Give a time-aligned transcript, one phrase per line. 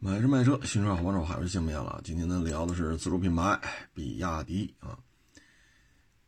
[0.00, 2.00] 买车卖车，新车好帮手，还是见面了。
[2.04, 3.60] 今天呢，聊的是自主品牌
[3.92, 4.96] 比亚迪啊。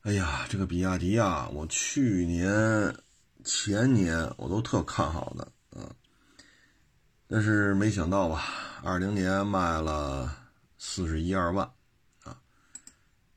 [0.00, 2.92] 哎呀，这个比亚迪啊，我去年、
[3.44, 5.44] 前年我都特看好的
[5.78, 5.86] 啊，
[7.28, 8.42] 但是没想到吧，
[8.82, 10.36] 二零年卖了
[10.76, 11.64] 四十一二万
[12.24, 12.36] 啊，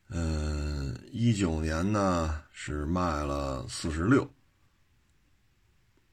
[0.10, 4.28] 嗯，一九年呢是卖了四十六，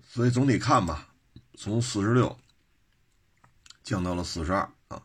[0.07, 1.09] 所以总体看吧，
[1.57, 2.39] 从四十六。
[3.83, 5.03] 降到了四十二啊，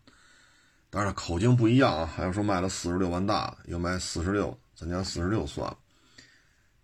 [0.90, 5.78] 当然口径不一样啊，还有说卖了四十六万大的，又卖四十六，咱家四十六算了。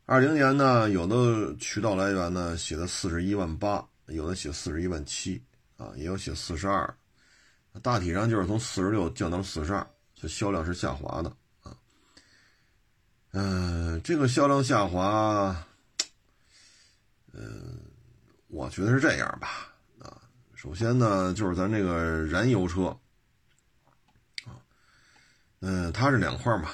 [0.06, 5.42] 二零年呢，有的渠道来源呢写的四十一万八，有的写四十一万七
[5.78, 6.94] 啊，也有写四十二，
[7.82, 9.80] 大体上就是从四十六降到四十二，
[10.14, 11.30] 所以销量是下滑的
[11.64, 11.78] 啊。
[13.32, 15.56] 嗯，这个销量下滑，
[17.32, 17.80] 嗯，
[18.50, 19.71] 我觉得是这样吧。
[20.62, 22.96] 首先呢，就是咱这个燃油车，
[24.46, 24.54] 啊，
[25.62, 26.70] 嗯，它是两块嘛，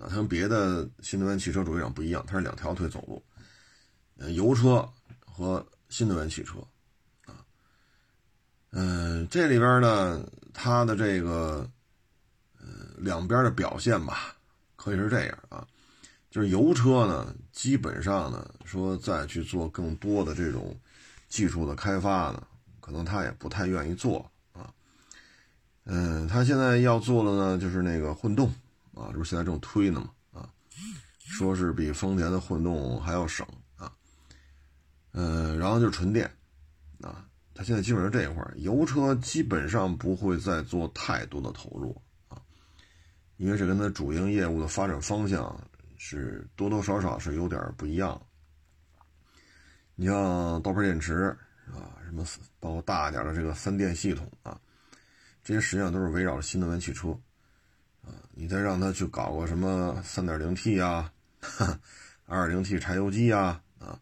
[0.00, 3.24] 啊，它跟别的新能源汽车主机厂不一样，它是两条腿走路，
[4.16, 4.84] 呃，油车
[5.24, 6.58] 和新能源汽车，
[7.26, 7.46] 啊，
[8.70, 11.70] 嗯，这里边呢，它的这个，
[12.58, 14.34] 呃，两边的表现吧，
[14.74, 15.64] 可以是这样啊，
[16.28, 20.76] 就是油车呢，基本上呢，说再去做更多的这种
[21.28, 22.42] 技术的开发呢。
[22.88, 24.72] 可能他也不太愿意做啊，
[25.84, 28.48] 嗯，他现在要做的呢，就是那个混动
[28.94, 30.48] 啊，这不现在正推呢嘛啊，
[31.18, 33.92] 说是比丰田的混动还要省啊，
[35.12, 36.34] 嗯，然后就是纯电
[37.02, 41.94] 啊，他现在基本上这一块油车基本上不会再做太多的投入
[42.28, 42.40] 啊，
[43.36, 45.62] 因为这跟他主营业务的发展方向
[45.98, 48.18] 是多多少少是有点不一样。
[49.94, 51.36] 你像刀片电池。
[51.74, 52.24] 啊，什么
[52.60, 54.58] 包括大一点的这个三电系统啊，
[55.42, 57.10] 这些实际上都是围绕着新能源汽车
[58.02, 58.12] 啊。
[58.32, 61.12] 你再让他去搞个什么三点零 T 啊，
[62.26, 63.98] 二点零 T 柴油机啊，啊，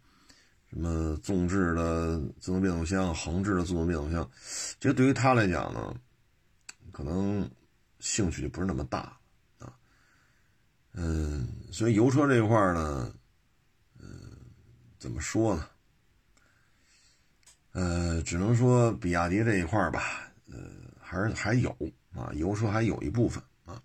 [0.71, 4.31] 什么纵置的自动变速箱、横置的自动变速箱，
[4.79, 5.95] 这对于他来讲呢，
[6.93, 7.49] 可能
[7.99, 9.19] 兴趣就不是那么大
[9.59, 9.73] 啊。
[10.93, 13.13] 嗯，所以油车这一块呢，
[13.99, 14.09] 嗯，
[14.99, 15.67] 怎么说呢？
[17.77, 20.01] 呃，只能说比亚迪这一块吧，
[20.51, 20.59] 呃，
[20.99, 21.69] 还是还有
[22.15, 23.83] 啊，油车还有一部分啊。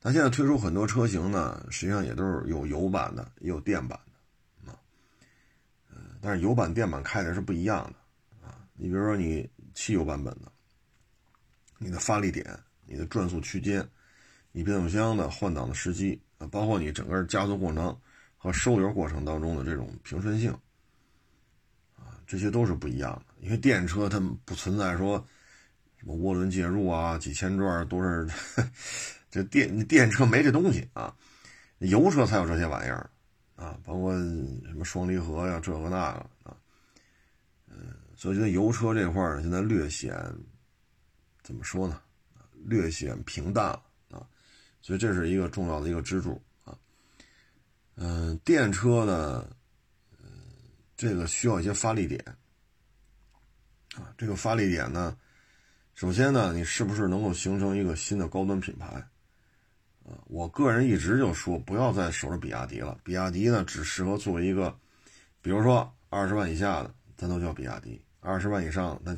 [0.00, 3.98] 它现在推出很多车型呢，实际上也都是有油版的，也有电版
[4.64, 4.78] 的啊。
[5.90, 8.64] 呃，但是油版、电版开的是不一样的啊。
[8.74, 10.52] 你比如说你汽油版本的，
[11.78, 12.56] 你的发力点、
[12.86, 13.84] 你的转速区间、
[14.52, 17.98] 你变速箱的换挡的时机啊，包括你整个加速过程
[18.36, 20.56] 和收油过程当中的这种平顺性。
[22.30, 25.18] 这些都是不一样的，因为电车它不存在说
[25.98, 28.24] 什么涡轮介入啊，几千转都是
[29.28, 31.12] 这电电车没这东西啊，
[31.78, 33.10] 油车才有这些玩意儿
[33.56, 36.56] 啊，包括什么双离合呀，这个那个啊，
[37.66, 40.14] 嗯，所以觉得油车这块儿现在略显
[41.42, 42.00] 怎么说呢？
[42.66, 43.72] 略显平淡
[44.12, 44.24] 啊，
[44.80, 46.78] 所以这是一个重要的一个支柱啊，
[47.96, 49.44] 嗯，电车呢。
[51.00, 52.22] 这个需要一些发力点
[53.94, 55.16] 啊，这个发力点呢，
[55.94, 58.86] 首先呢，你是不是能够形成一个新的高端品牌
[60.04, 60.20] 啊？
[60.26, 64.78] 我个人一直就说，不要再守着比亚迪了，比亚迪呢只适合作为一个，
[65.40, 69.16] 比如说二十万以下的，咱都叫比亚迪；二十万以上，咱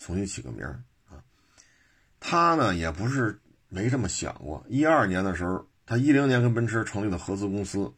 [0.00, 1.22] 重新起个名儿啊。
[2.18, 7.94] 他呢也不是没这么想过，一二年的时候，他一零年跟奔驰成立的合资公司。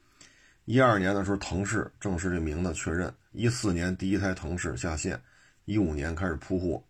[0.66, 3.12] 一二年的时候，腾势正式这名字确认。
[3.30, 5.20] 一四年第一台腾势下线，
[5.64, 6.82] 一五年开始铺货，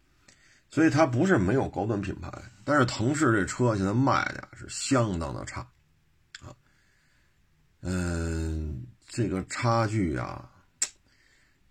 [0.71, 2.33] 所以它不是没有高端品牌，
[2.65, 5.61] 但是腾势这车现在卖的是相当的差，
[6.41, 6.57] 啊，
[7.83, 10.51] 嗯，这个差距啊，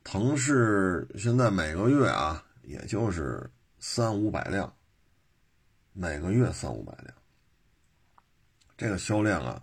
[0.03, 3.49] 腾势现在每个月啊，也就是
[3.79, 4.71] 三五百辆，
[5.91, 7.15] 每个月三五百辆，
[8.77, 9.59] 这个销量啊。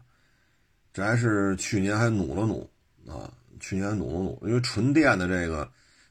[0.92, 2.68] 这还是去年还努了努
[3.10, 5.66] 啊，去年努了努，因为纯电的这个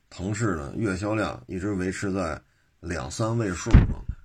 [0.10, 2.42] 腾势呢，月销量一直维持在
[2.80, 4.16] 两三位数状态。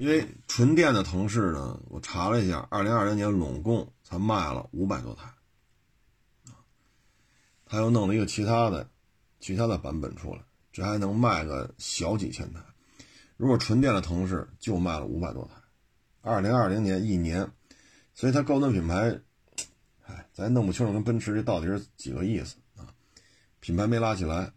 [0.00, 5.24] 因为纯电的腾势呢，我查了一下，二零二零年拢共才卖了五百多台，
[7.66, 8.88] 他又弄了一个其他的、
[9.40, 10.40] 其他的版本出来，
[10.70, 12.60] 这还能卖个小几千台。
[13.36, 15.54] 如果纯电的腾势就卖了五百多台，
[16.20, 17.50] 二零二零年一年。
[18.18, 19.16] 所以它高端品牌，
[20.04, 22.92] 哎，咱弄不清楚跟奔驰这到底是几个意思啊？
[23.60, 24.52] 品牌没拉起来，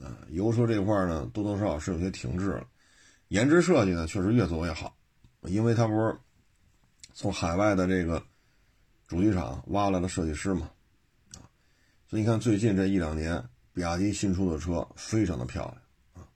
[0.00, 2.64] 啊，油车这块呢多多少少是有些停滞了。
[3.26, 4.96] 颜值设计呢，确实越做越好，
[5.40, 6.16] 因为它不是
[7.12, 8.22] 从海外的这个
[9.08, 10.70] 主机厂挖来的设计师嘛，
[11.34, 11.42] 啊，
[12.06, 16.30] 所以你看最近这一两年，比亚迪新出的车非常的漂亮啊。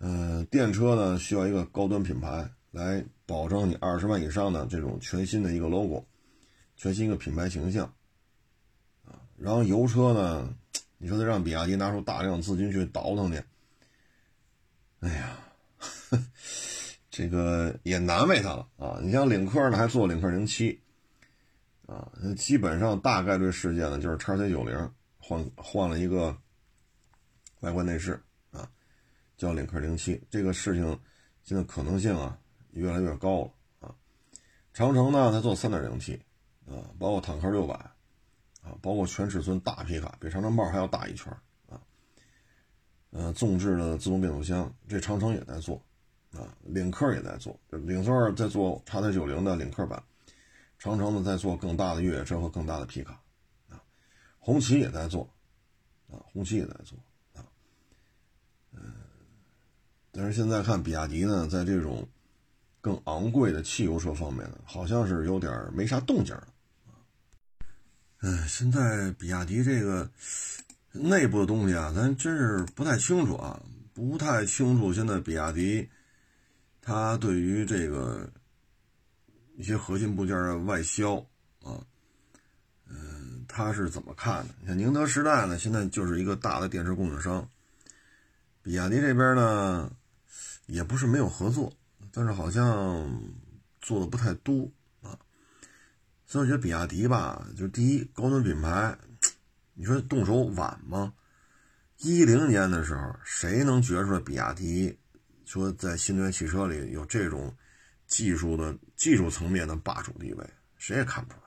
[0.00, 3.02] 嗯，电车呢需要一个高端品牌来
[3.32, 6.04] 保证你二十万以上的这种全新的一个 logo，
[6.76, 7.86] 全新一个品牌形象
[9.06, 9.16] 啊。
[9.38, 10.54] 然后油车呢，
[10.98, 13.42] 你说得让比亚迪拿出大量资金去倒腾去，
[15.00, 15.38] 哎呀。
[17.10, 18.98] 这个也难为他了啊！
[19.02, 20.80] 你像领克呢，还做领克零七，
[21.86, 26.34] 啊，基本上大概率事件呢，就是叉 C 九零换换了一个
[27.60, 28.18] 外观内饰
[28.50, 28.66] 啊，
[29.36, 30.22] 叫领克零七。
[30.30, 30.98] 这个事情
[31.42, 32.38] 现在可能性啊
[32.72, 33.94] 越来越高了啊。
[34.72, 36.20] 长城呢，它做三点零 T
[36.66, 37.74] 啊，包括坦克六百
[38.62, 41.32] 啊，包括全尺寸大皮卡，比长城炮还要大一圈
[41.68, 41.80] 啊。
[43.10, 45.82] 呃，纵置的自动变速箱，这长城也在做。
[46.34, 50.02] 啊，领克也在做，领克在做叉 C 九零的领克版，
[50.78, 53.20] 长城呢在做更大的越野车和更大的皮卡，
[53.68, 53.76] 啊，
[54.38, 55.28] 红旗也在做，
[56.10, 56.98] 啊，红旗也在做，
[57.34, 57.44] 啊，
[58.72, 58.94] 嗯，
[60.10, 62.08] 但是现在看比亚迪呢，在这种
[62.82, 66.48] 更昂贵的汽油车方面呢，好像是有点没啥动静了，
[68.20, 70.10] 嗯，现在比亚迪这个
[70.90, 73.62] 内部的东西啊，咱真是不太清楚啊，
[73.94, 75.88] 不太清楚现在比亚迪。
[76.84, 78.28] 它对于这个
[79.56, 81.14] 一些核心部件的外销
[81.62, 81.78] 啊，
[82.88, 84.54] 嗯，它是怎么看的？
[84.66, 87.48] 像宁德时代呢，现在就是一个大的电池供应商，
[88.62, 89.92] 比亚迪这边呢
[90.66, 91.72] 也不是没有合作，
[92.12, 93.10] 但是好像
[93.80, 94.70] 做的不太多
[95.00, 95.18] 啊。
[96.26, 98.96] 所以我觉得比亚迪吧，就是第一高端品牌，
[99.74, 101.12] 你说动手晚吗？
[101.98, 104.98] 一零年的时候，谁能觉出来比亚迪？
[105.44, 107.54] 说在新能源汽车里有这种
[108.06, 111.46] 技术的技术层面的霸主地位，谁也看不出来。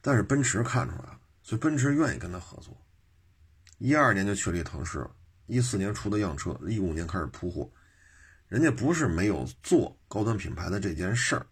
[0.00, 2.76] 但是奔驰看出来了，所以奔驰愿意跟他合作。
[3.78, 5.08] 一二年就确立腾势，
[5.46, 7.70] 一四年出的样车，一五年开始铺货。
[8.48, 11.46] 人家不是没有做高端品牌的这件事儿，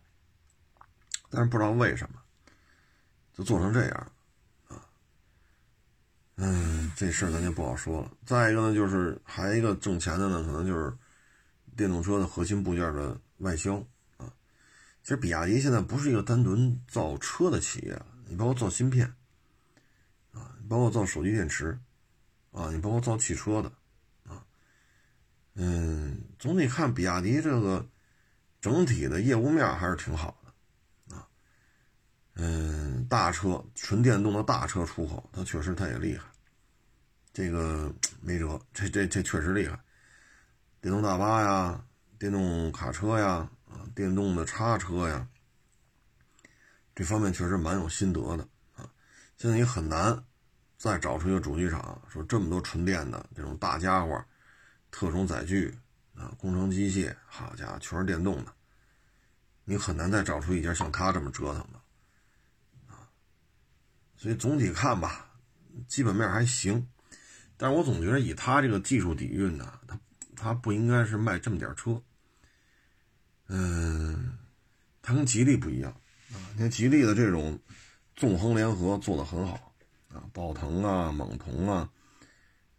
[1.28, 2.20] 但是不知道为什么
[3.34, 4.82] 就做成这样了啊。
[6.36, 8.10] 嗯，这事儿咱就不好说了。
[8.24, 10.96] 再一个呢，就是还一个挣钱的呢，可能就是
[11.76, 13.76] 电动车的核心部件的外销
[14.16, 14.32] 啊。
[15.02, 19.06] 其实比亚迪现在不是一个单纯造车的企业，你包括造芯片
[20.32, 21.78] 啊，你包括造手机电池
[22.52, 23.70] 啊，你包括造汽车的。
[25.58, 27.84] 嗯，总体看比亚迪这个
[28.60, 31.26] 整体的业务面还是挺好的啊。
[32.34, 36.24] 嗯，大车纯电动的大车出口，它确实它也厉害，
[37.32, 39.80] 这个没辙，这这这确实厉害。
[40.82, 41.82] 电动大巴呀，
[42.18, 45.26] 电动卡车呀，啊，电动的叉车呀，
[46.94, 48.86] 这方面确实蛮有心得的啊。
[49.38, 50.22] 现在也很难
[50.76, 54.22] 再找出一个主机厂说这么多纯电的这种大家伙，
[54.96, 55.76] 特种载具
[56.14, 58.54] 啊，工程机械，好家伙，全是电动的，
[59.66, 61.78] 你很难再找出一家像他这么折腾的
[62.86, 63.06] 啊。
[64.16, 65.30] 所以总体看吧，
[65.86, 66.88] 基本面还行，
[67.58, 70.00] 但是我总觉得以他这个技术底蕴呢，他
[70.34, 72.02] 他不应该是卖这么点车。
[73.48, 74.38] 嗯，
[75.02, 75.92] 他跟吉利不一样
[76.32, 77.60] 啊，你看吉利的这种
[78.14, 79.74] 纵横联合做的很好
[80.08, 81.86] 啊，宝腾啊、猛童啊，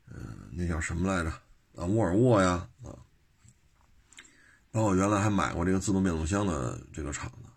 [0.07, 1.31] 嗯，那叫什么来着
[1.77, 1.85] 啊？
[1.85, 2.91] 沃尔沃呀啊，
[4.71, 7.49] 包括原来还买过这个自动变速箱的这个厂子，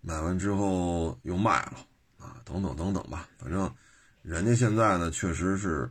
[0.00, 1.86] 买完之后又卖了。
[2.18, 3.74] 啊，等等等等吧，反正
[4.22, 5.90] 人家现在呢，确实是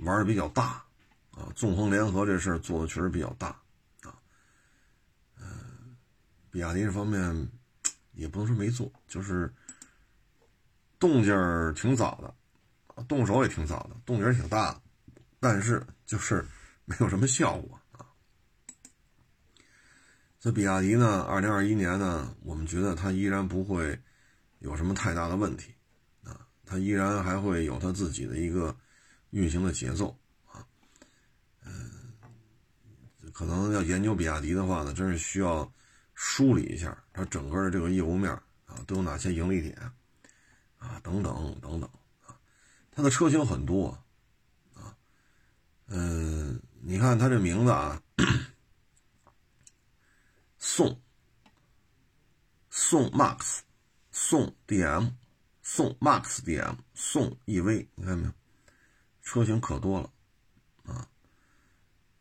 [0.00, 0.84] 玩的比较大
[1.30, 3.48] 啊，纵横联合这事做的确实比较大
[4.02, 4.12] 啊。
[5.40, 5.96] 嗯，
[6.50, 7.48] 比亚迪这方面
[8.12, 9.50] 也不能说没做，就是
[10.98, 11.34] 动静
[11.74, 14.82] 挺早的，动手也挺早的，动静挺大的，
[15.40, 16.46] 但是就是
[16.88, 18.06] 没有什么效果啊。
[20.40, 24.00] 这比亚迪呢，二零二一年呢，我们觉得它依然不会。
[24.60, 25.72] 有什么太大的问题
[26.24, 26.44] 啊？
[26.66, 28.76] 它依然还会有它自己的一个
[29.30, 30.18] 运行的节奏
[30.50, 30.66] 啊。
[31.64, 32.12] 嗯，
[33.32, 35.72] 可能要研究比亚迪的话呢，真是需要
[36.12, 38.32] 梳理一下它整个的这个业务面
[38.66, 39.78] 啊，都有哪些盈利点
[40.76, 41.88] 啊，等等等等
[42.26, 42.34] 啊。
[42.90, 43.96] 它的车型很多
[44.74, 44.92] 啊，
[45.86, 48.02] 嗯，你看它这名字啊，
[50.58, 51.00] 宋
[52.70, 53.60] 宋 MAX。
[54.10, 55.12] 宋 DM，
[55.62, 58.32] 宋 MAX DM，宋 EV，你看没有？
[59.22, 60.10] 车型可多了
[60.84, 61.08] 啊。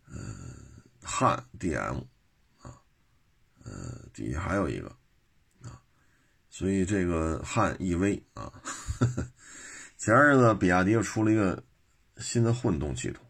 [0.06, 0.14] 呃，
[1.02, 2.06] 汉 DM
[2.62, 2.80] 啊，
[3.64, 4.96] 呃，底下还有一个
[5.64, 5.82] 啊，
[6.50, 8.54] 所以这个汉 EV 啊，
[9.98, 11.64] 前日子比亚迪又出了一个
[12.18, 13.26] 新的混动系统，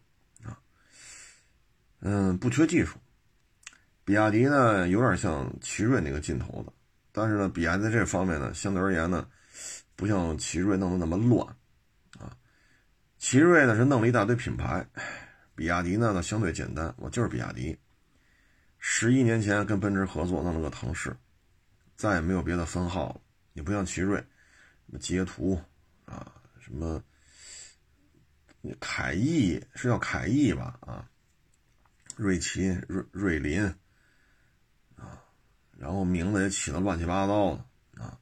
[2.00, 2.98] 嗯，不缺技术，
[4.04, 6.72] 比亚迪呢有点像奇瑞那个劲头子，
[7.12, 9.28] 但是呢，比亚迪在这方面呢，相对而言呢，
[9.96, 11.46] 不像奇瑞弄得那么乱
[12.18, 12.36] 啊，
[13.18, 14.86] 奇瑞呢是弄了一大堆品牌。
[15.54, 17.76] 比亚迪呢，呢相对简单，我就是比亚迪。
[18.78, 21.16] 十一年前跟奔驰合作弄了个腾势，
[21.96, 23.20] 再也没有别的分号了。
[23.54, 25.60] 也不像奇瑞，什么捷途
[26.04, 27.02] 啊，什么
[28.78, 30.78] 凯翼是叫凯翼吧？
[30.82, 31.10] 啊，
[32.18, 33.62] 瑞奇、瑞瑞林
[34.96, 35.22] 啊，
[35.76, 38.18] 然后名字也起的乱七八糟的啊，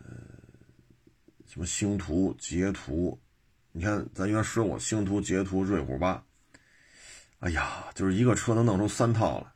[0.00, 0.06] 呃，
[1.46, 3.18] 什么星途、捷途。
[3.72, 6.22] 你看，咱原来说过星途、捷途、瑞虎八，
[7.38, 9.46] 哎呀，就是一个车能弄出三套来。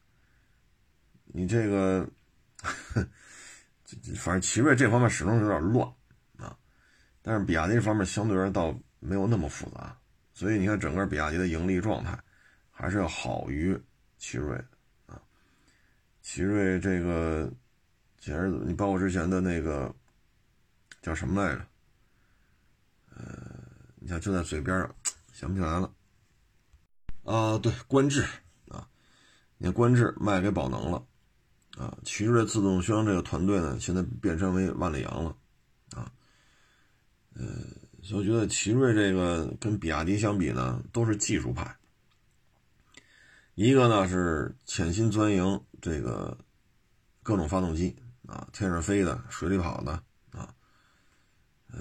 [1.27, 2.09] 你这个，
[4.17, 5.87] 反正奇瑞这方面始终有点乱
[6.39, 6.57] 啊。
[7.21, 9.95] 但是比亚迪这方面相对而言倒没有那么复杂，
[10.33, 12.19] 所以你看整个比亚迪的盈利状态
[12.79, 13.77] 还是要好于
[14.19, 14.57] 奇瑞
[15.07, 15.21] 啊。
[16.23, 17.53] 奇瑞这个，
[18.21, 19.93] 前日子你包括之前的那个
[21.03, 21.67] 叫什么来着？
[23.17, 23.59] 呃。
[24.01, 24.95] 你看，就在嘴边上，
[25.33, 25.93] 想不起来了。
[27.25, 28.23] 啊，对，观致
[28.69, 28.89] 啊，
[29.59, 31.05] 你看观致卖给宝能了，
[31.77, 35.37] 啊，奇瑞自动轩这个团队呢，现在变身为万里扬了，
[35.91, 36.11] 啊，
[37.35, 37.45] 呃，
[38.03, 41.77] 所以我觉得奇瑞这个跟比亚迪相比呢，都是技术派。
[43.61, 46.39] 一个呢是潜心钻营这个
[47.25, 49.91] 各种发动机啊，天上飞的，水里跑的
[50.31, 50.55] 啊，
[51.73, 51.81] 呃。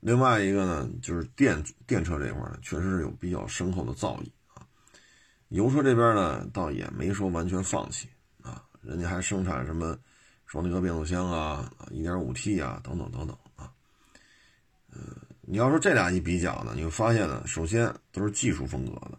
[0.00, 4.66] 另外一个呢，就是电电车这块呢，确实是有比较深厚的造诣啊。
[5.48, 8.06] 油车这边呢，倒也没说完全放弃
[8.42, 9.98] 啊，人家还生产什么
[10.44, 13.72] 双离合变速箱啊、一点五 T 啊等等等等啊。
[14.92, 14.98] 呃，
[15.40, 19.18] 你要说这俩一比较呢，你会发现呢，首先都是技术风格的，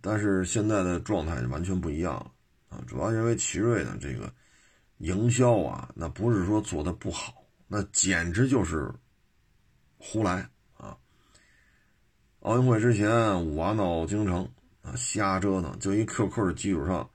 [0.00, 2.32] 但是现在的状态就完全不一样了
[2.68, 2.82] 啊。
[2.86, 4.32] 主要因为奇瑞的这个
[4.98, 7.34] 营销啊，那不是说做的不好。
[7.66, 8.90] 那简直就是
[9.98, 10.96] 胡来啊！
[12.40, 14.50] 奥运会之前五娃闹京城
[14.80, 17.10] 啊，瞎折腾，就一 QQ 的基础上，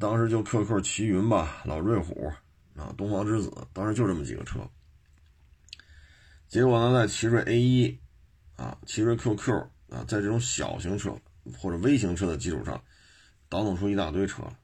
[0.00, 2.32] 当时就 QQ 齐云吧，老瑞虎
[2.74, 4.60] 啊，东方之子，当时就这么几个车。
[6.48, 8.00] 结果呢，在奇瑞 A 一
[8.56, 9.52] 啊，奇瑞 QQ
[9.90, 11.14] 啊，在这种小型车
[11.58, 12.82] 或者微型车的基础上，
[13.48, 14.58] 倒腾出一大堆车了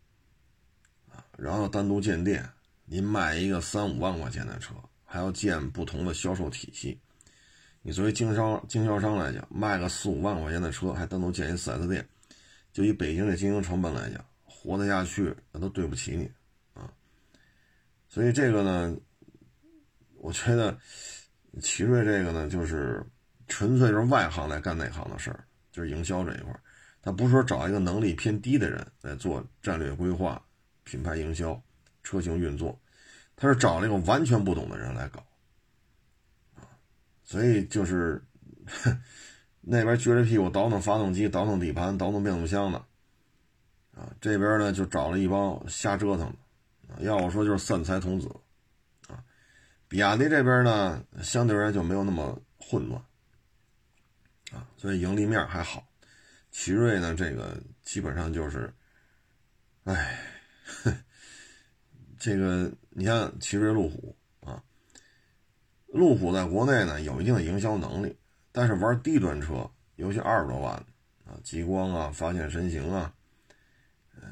[1.10, 2.48] 啊，然后单独建店。
[2.90, 6.98] 您卖一个三五万块钱的车，还要建不同的销售体系。
[7.82, 12.08] 你作为经销经销商来讲，卖个四五万块钱的车，还单独建一 4S 店，
[12.72, 16.30] 就以北京的经营成本来讲，活得下去那都对不起你
[16.72, 16.90] 啊。
[18.08, 18.96] 所以这个呢，
[20.16, 20.78] 我觉得
[21.60, 23.04] 奇瑞这个呢，就是
[23.48, 26.58] 纯粹是外行来干内行的事儿，就是营销这一块
[27.08, 30.44] 他不是说找一个能力偏低的人来做战略规划、
[30.84, 31.58] 品牌营销。
[32.02, 32.78] 车型运作，
[33.34, 35.24] 他是找了一个完全不懂的人来搞，
[37.22, 38.22] 所以就是
[39.60, 42.78] 那边撅着屁股倒腾发动机、倒腾底盘、倒腾变速箱的，
[43.94, 48.28] 啊，这边呢就找了一帮瞎折腾的，啊，要我说就是散财童子，
[49.08, 49.24] 啊，
[49.88, 53.02] 比亚迪这边呢相对而言就没有那么混乱，
[54.52, 55.87] 啊，所以盈利面还好，
[56.50, 58.72] 奇瑞呢这个基本上就是，
[59.84, 60.18] 哎。
[62.18, 64.60] 这个你像奇瑞路虎啊，
[65.86, 68.14] 路虎在国内呢有一定的营销能力，
[68.50, 70.74] 但是玩低端车，尤其二十多万
[71.24, 73.14] 啊，极光啊、发现神行啊，
[74.20, 74.22] 嗯，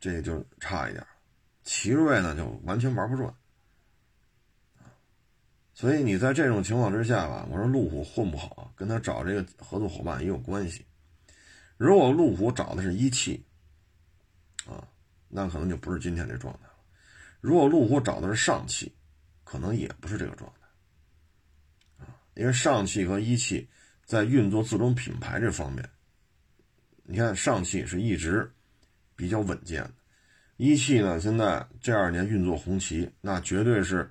[0.00, 1.04] 这就差一点。
[1.64, 3.34] 奇瑞呢就完全玩不转，
[5.74, 10.86] 所以你在这种情况之下吧，我说路虎混不好，跟他找这个合作伙伴也有关系。
[11.76, 13.44] 如果路虎找的是一汽
[14.66, 14.86] 啊，
[15.28, 16.74] 那可能就不是今天这状态了。
[17.40, 18.92] 如果路虎找的是上汽，
[19.42, 23.68] 可能也不是这个状态，啊，因为上汽和一汽
[24.04, 25.86] 在运作自主品牌这方面，
[27.02, 28.50] 你看上汽是一直
[29.16, 29.94] 比较稳健的，
[30.56, 34.10] 一汽呢现在这二年运作红旗，那绝对是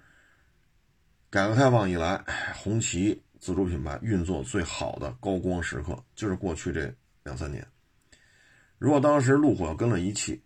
[1.30, 6.94] 改革开放以来红旗自主品牌运作最好的高光时刻，就是过去这
[7.24, 7.66] 两三年。
[8.78, 10.44] 如果当时路虎要跟了一汽，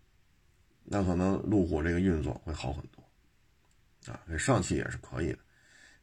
[0.83, 5.39] 那可能路虎这个运作会好很多，啊，这上汽也是可以的。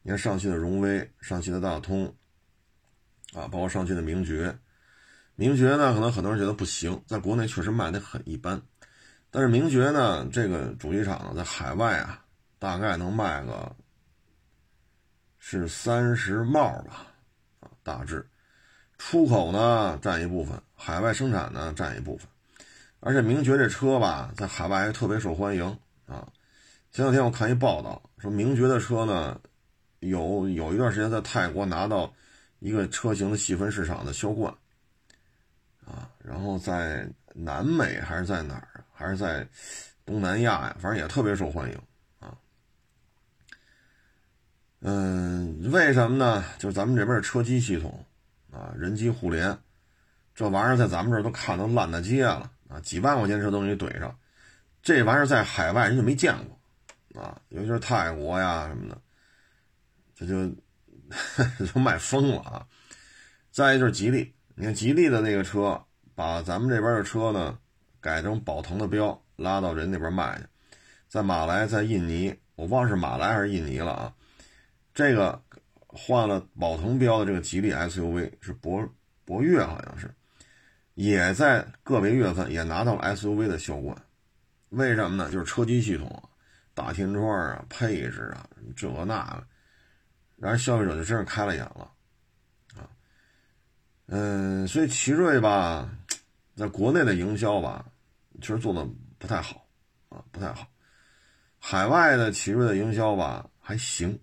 [0.03, 2.07] 你看上汽的荣威、上汽的大通，
[3.33, 4.59] 啊，包括上汽的名爵，
[5.37, 8.61] 名爵呢，可能很多人觉得不行，在国内确实卖的很一般。
[9.31, 12.25] 但是名爵呢，这个主机厂呢，在海外啊，
[12.59, 13.75] 大概能卖个
[15.39, 17.07] 是三十帽吧，
[17.61, 18.29] 啊，大致。
[18.99, 22.27] 出口呢占一部分，海外生产呢占一部分。
[23.01, 25.65] 而且名爵这车吧，在海外还特别受欢迎
[26.07, 26.27] 啊。
[26.91, 29.39] 前两天我看一报道，说名爵的车呢，
[30.01, 32.11] 有有一段时间在泰国拿到
[32.61, 34.53] 一个车型的细分市场的销冠。
[35.87, 38.81] 啊，然后在南美还是在哪儿啊？
[38.95, 39.47] 还是在
[40.07, 40.77] 东南亚呀？
[40.81, 41.79] 反正也特别受欢迎
[42.21, 42.35] 啊。
[44.81, 46.43] 嗯，为什么呢？
[46.59, 48.03] 就是咱们这边车机系统
[48.55, 49.59] 啊，人机互联，
[50.35, 52.79] 这玩意儿在咱们这儿都看都烂大街了啊！
[52.81, 54.17] 几万块钱车都给你怼上，
[54.81, 59.01] 这玩意儿在海外人就没见过啊，尤其是泰国呀什么的，
[60.15, 62.67] 这就 就卖疯了啊！
[63.51, 64.33] 再一就是吉利。
[64.55, 65.85] 你看吉利的那个车，
[66.15, 67.59] 把咱们这边的车呢
[68.01, 70.47] 改成宝腾的标，拉到人那边卖去，
[71.09, 74.15] 在马来，在印尼，我忘是马来还是印尼了啊。
[74.93, 75.43] 这个
[75.97, 78.87] 换了宝腾标的这个吉利 SUV 是博
[79.25, 80.13] 博越，好像是，
[80.95, 83.97] 也在个别月份也拿到了 SUV 的销冠。
[84.71, 85.31] 为什么呢？
[85.31, 86.29] 就是车机系统、
[86.75, 89.47] 大天窗啊、配置啊，这那个，
[90.37, 91.91] 然后消费者就真是开了眼了。
[92.77, 92.91] 啊
[94.07, 95.89] 嗯，所以奇瑞吧，
[96.57, 97.87] 在国内的营销吧，
[98.41, 98.85] 其实做的
[99.19, 99.65] 不太好
[100.09, 100.67] 啊，不太好。
[101.61, 104.19] 海外的奇瑞的营销吧还行，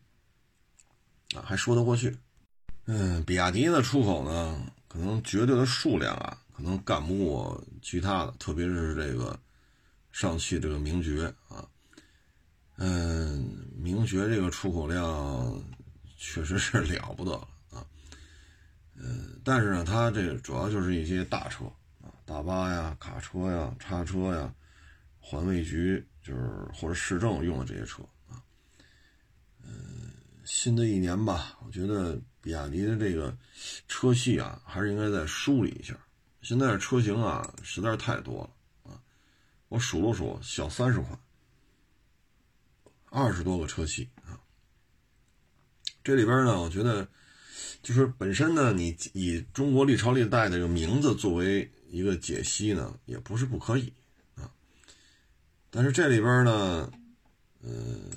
[1.35, 2.15] 啊，还说得过去。
[2.85, 9.39] 嗯，比亚迪的出口呢，可能绝对的数量啊，可能干不过其他的，特别是这个
[10.11, 11.67] 上汽这个名爵啊。
[12.77, 15.63] 嗯，名爵这个出口量
[16.17, 17.85] 确实是了不得了啊。
[18.95, 21.65] 嗯，但是呢，它这个主要就是一些大车
[22.01, 24.51] 啊，大巴呀、卡车呀、叉车呀，
[25.19, 28.41] 环卫局就是或者市政用的这些车啊。
[29.63, 30.00] 嗯，
[30.53, 33.33] 新的一年吧，我觉得比亚迪的这个
[33.87, 35.97] 车系啊，还是应该再梳理一下。
[36.41, 39.01] 现在的车型啊，实在是太多了啊，
[39.69, 41.17] 我数了数，小三十款，
[43.05, 44.37] 二十多个车系啊。
[46.03, 47.07] 这里边呢，我觉得。
[47.83, 53.91] 就是本身呢，你以中国历朝历代的这个名字作为一个解析呢，也不是不可以
[54.35, 54.51] 啊。
[55.71, 56.91] 但是这里边呢，
[57.61, 58.11] 嗯，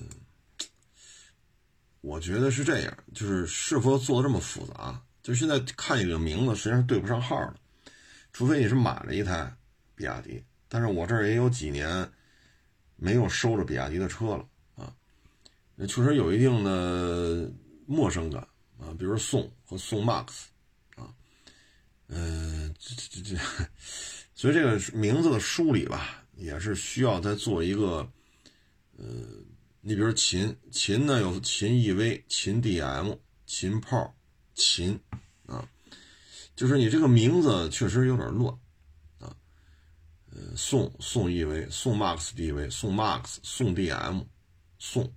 [2.05, 5.03] 我觉得是这样，就是是否做的这么复杂？
[5.23, 7.55] 就现在看你这个名字，实际上对不上号了，
[8.31, 9.51] 除非你是买了一台
[9.95, 10.45] 比亚迪。
[10.69, 12.07] 但是我这儿也有几年
[12.97, 14.95] 没有收着比亚迪的车了啊，
[15.75, 17.51] 那确实有一定的
[17.87, 18.47] 陌生感。
[18.79, 20.27] 啊，比如宋和宋 MAX，
[20.97, 21.09] 啊，
[22.09, 23.43] 嗯，这这这这，
[24.35, 28.07] 所以这个名字的梳理吧，也是需要再做一个，
[28.99, 29.07] 呃，
[29.87, 34.17] 你比如秦，秦呢有秦 EV、秦 DM、秦炮、
[34.55, 34.99] 秦，
[35.45, 35.69] 啊，
[36.57, 38.51] 就是你这个名字确实有点乱，
[39.19, 39.37] 啊，
[40.33, 44.25] 呃，宋宋 EV、宋 MAX DV、宋 MAX、宋 DM、
[44.79, 45.15] 宋。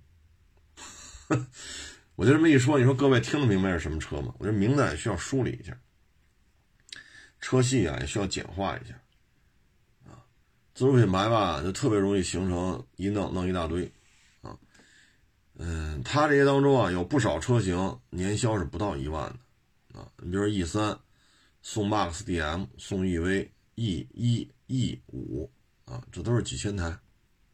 [2.14, 4.34] 我就这么一说，你说各位听得明白是什么车吗？
[4.38, 5.80] 我这名字也需要梳理一下，
[7.40, 9.00] 车系啊也需要简化一下，
[10.04, 10.20] 啊，
[10.74, 13.90] 自主品牌吧就特别容易形成一弄弄一大堆，
[15.60, 19.28] 嗯，它这些当中啊有不少车型年销是不到一万
[19.92, 20.96] 的，啊，你比如 E 三、
[21.62, 25.50] 宋 MAX DM、宋 EV、E 一、E 五，
[25.84, 26.84] 啊，这都是几千台，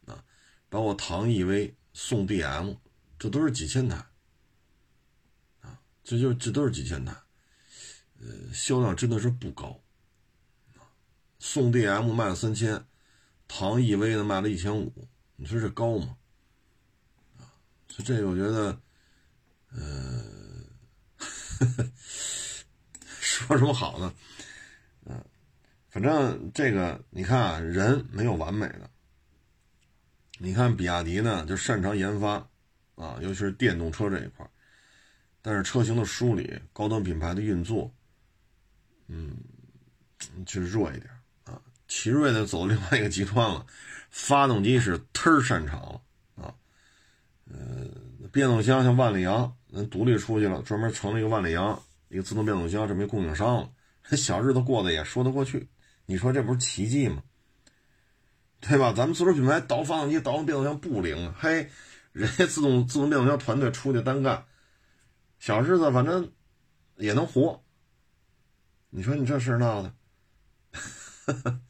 [0.05, 0.23] 啊，
[0.69, 2.77] 包括唐 EV、宋 DM，
[3.19, 3.97] 这都是几千台
[5.63, 5.81] 啊。
[6.05, 7.17] 这就这都是几千台，
[8.21, 9.81] 呃，销量真的是不高。
[11.39, 12.85] 宋 DM 卖了三千，
[13.49, 16.19] 唐 EV 呢卖了一千五，你说这高吗？
[18.03, 18.81] 这个我觉得，
[19.73, 20.25] 呃，
[23.21, 24.13] 说什么好呢？
[25.05, 25.25] 嗯，
[25.91, 28.91] 反正这个你看啊，人没有完美的。
[30.39, 32.49] 你看比亚迪呢，就擅长研发
[32.97, 34.49] 啊，尤其是电动车这一块。
[35.41, 37.95] 但是车型的梳理、高端品牌的运作，
[39.09, 39.37] 嗯，
[40.47, 41.09] 就弱一点
[41.45, 41.61] 啊。
[41.87, 43.67] 奇瑞呢走另外一个极端了，
[44.11, 46.01] 发动机是忒擅长了。
[47.55, 53.71] 呃，变速箱像万里扬，人独立出去了，专门成了一个万里扬一个自动变速箱这么一供应商了，
[54.17, 55.69] 小日子过得也说得过去。
[56.07, 57.23] 你说这不是奇迹吗？
[58.61, 58.93] 对吧？
[58.93, 61.71] 咱们自主品牌倒发动机、倒变速箱不灵，嘿，
[62.13, 64.45] 人家自动自动变速箱团队出去单干。
[65.39, 66.33] 小日子反正
[66.97, 67.63] 也能活，
[68.89, 69.93] 你说你这事闹的，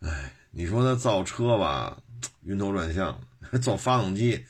[0.00, 2.02] 哎，你说他造车吧，
[2.42, 3.18] 晕头转向；
[3.62, 4.44] 造发动机，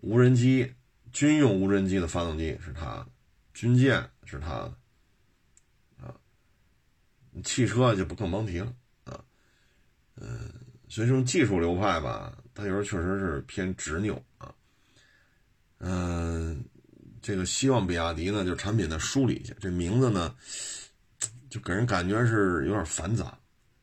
[0.00, 0.74] 无人机、
[1.12, 3.06] 军用无人机的发动机是他的，
[3.54, 4.74] 军舰是他的，
[6.00, 6.14] 啊，
[7.44, 8.72] 汽车就不更甭提了
[9.04, 9.24] 啊。
[10.16, 10.52] 嗯，
[10.88, 14.54] 所以说技术流派吧，他有时候确实是偏执拗啊。
[15.78, 16.64] 嗯，
[17.20, 20.34] 这个希望比亚迪呢，就产品的梳理一下，这名字呢，
[21.50, 23.26] 就给人感觉是有点繁杂。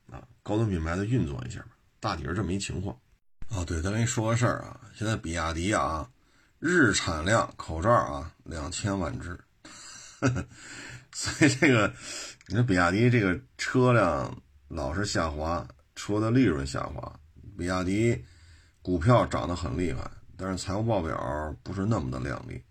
[0.09, 2.95] 啊高端品牌的运作一下吧，大体是这么一情况。
[3.49, 6.09] 哦，对，再跟你说个事儿啊，现在比亚迪啊，
[6.57, 9.37] 日产量口罩啊两千万只，
[11.11, 11.93] 所以这个
[12.47, 17.13] 你说比亚迪这个车辆老是下滑，车的利润下滑，
[17.57, 18.23] 比亚迪
[18.81, 22.63] 股票涨得很厉害，但是财务报表不是那么的靓丽。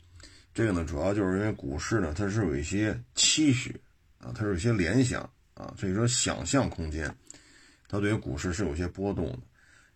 [0.54, 3.78] 这个呢，主要就是因为股市呢，它是有一些期许
[4.16, 7.14] 啊，它是有一些联想啊，所以说想象空间。
[7.86, 9.38] 它对于股市是有些波动的，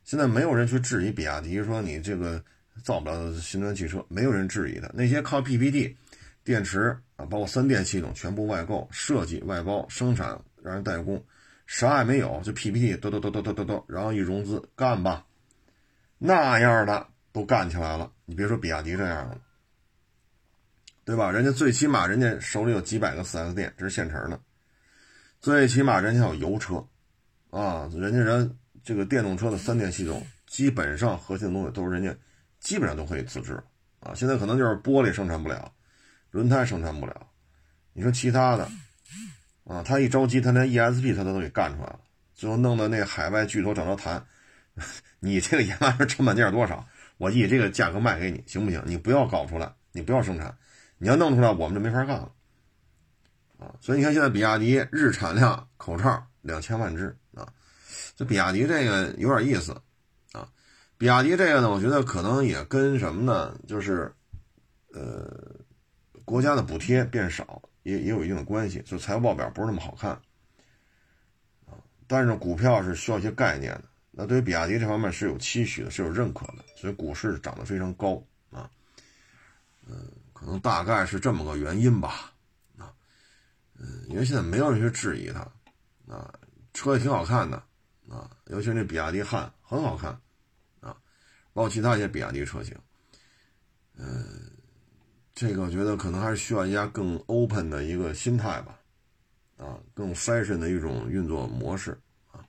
[0.08, 2.42] 现在没有人去质疑比亚迪说你这个
[2.82, 4.90] 造不了新能源汽车，没有人质疑的。
[4.94, 5.94] 那些靠 PPT、
[6.42, 11.22] 电池啊，包括三电系统全部外购、设计外包、生产让人代工，
[11.66, 15.26] 啥也没有，就 PPT，嘟嘟嘟嘟嘟嘟嘟，然后一融资干吧，
[16.16, 18.10] 那样的都干起来了。
[18.24, 19.38] 你别说比亚迪这样的，
[21.04, 21.30] 对吧？
[21.30, 24.40] 人家最起码人家手里有几百个 4S 店，这是现成的，
[25.38, 26.82] 最起码人家有油车。
[27.50, 28.56] 啊，人家人
[28.88, 32.10] 这个电动车的三电系统，基本上核心的东西都是人家
[32.58, 33.62] 基本上都可以自制
[34.00, 34.14] 啊。
[34.14, 35.70] 现在可能就是玻璃生产不了，
[36.30, 37.14] 轮胎生产不了，
[37.92, 38.66] 你说其他的
[39.64, 42.00] 啊，他一着急，他连 ESP 他都都给干出来了，
[42.34, 44.24] 最后弄得那海外巨头找他谈，
[45.20, 46.82] 你这个研发成本价多少？
[47.18, 48.82] 我以这个价格卖给你，行不行？
[48.86, 50.56] 你不要搞出来，你不要生产，
[50.96, 52.32] 你要弄出来，我们就没法干了
[53.58, 53.76] 啊。
[53.82, 57.14] 所以你看，现在比亚迪日产量口罩两千万只。
[58.18, 59.70] 这比亚迪这个有点意思，
[60.32, 60.50] 啊，
[60.96, 63.56] 比亚迪这个呢，我觉得可能也跟什么呢？
[63.64, 64.12] 就是，
[64.92, 65.54] 呃，
[66.24, 70.10] 国家的补贴变少，也也有一定的关系，就财务报表不是那么好看，
[71.64, 71.78] 啊，
[72.08, 78.68] 但是股票是需要一些概念的，那对于比亚迪这方面是有期许的，是有认可的，所以股市涨得非常高，啊，
[79.86, 79.94] 嗯，
[80.32, 82.32] 可能大概是这么个原因吧，
[82.78, 82.92] 啊，
[83.78, 85.38] 嗯，因为现在没有人去质疑它，
[86.12, 86.34] 啊，
[86.74, 87.62] 车也挺好看的。
[88.10, 90.10] 啊，尤其是那比亚迪汉很好看，
[90.80, 90.96] 啊，
[91.52, 92.74] 包括其他一些比亚迪车型，
[93.96, 94.50] 嗯，
[95.34, 98.80] 这个我觉得可能还是需要一家更 open 的一个心态吧，
[99.58, 102.40] 啊，更 fashion 的一种运作模式，啊，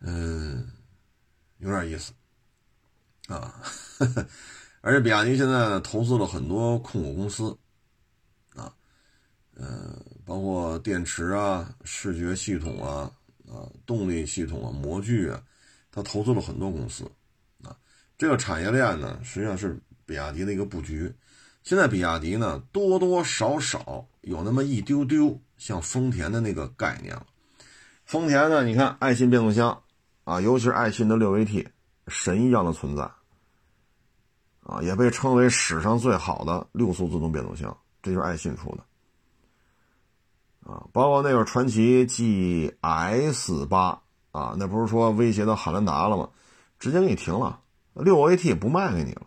[0.00, 0.68] 嗯，
[1.58, 2.12] 有点意思，
[3.28, 3.62] 啊，
[4.82, 7.56] 而且比亚迪现在呢投资了很多控股公司，
[8.56, 8.74] 啊，
[9.54, 13.08] 嗯，包括电池啊、视觉系统啊。
[13.52, 15.42] 啊，动力系统啊，模具啊，
[15.90, 17.04] 他投资了很多公司，
[17.62, 17.76] 啊，
[18.16, 21.12] 这个产业链呢，实际上是比亚迪的一个布局。
[21.62, 27.26] 现在比亚迪呢，多多少少有那么一丢丢像丰田的那个概念了。
[28.04, 29.82] 丰田呢，你看爱信变速箱
[30.24, 31.66] 啊，尤其是爱信的六 AT，
[32.08, 33.02] 神一样的存在，
[34.62, 38.84] 啊，也被称为史上最好的六速自动变速箱，这就是爱信出的。
[40.64, 46.28] 啊，包括那个传奇 GS 八啊，那不是说威胁到汉兰达了吗？
[46.78, 47.60] 直接给你停了，
[47.94, 49.22] 六 AT 不卖给你了。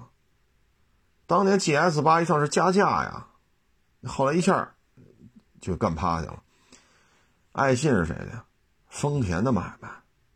[1.27, 3.27] 当年 GS 八一上是加价呀，
[4.05, 4.73] 后来一下
[5.59, 6.41] 就干趴下了。
[7.51, 8.43] 爱信是谁的呀？
[8.89, 9.89] 丰田的买卖，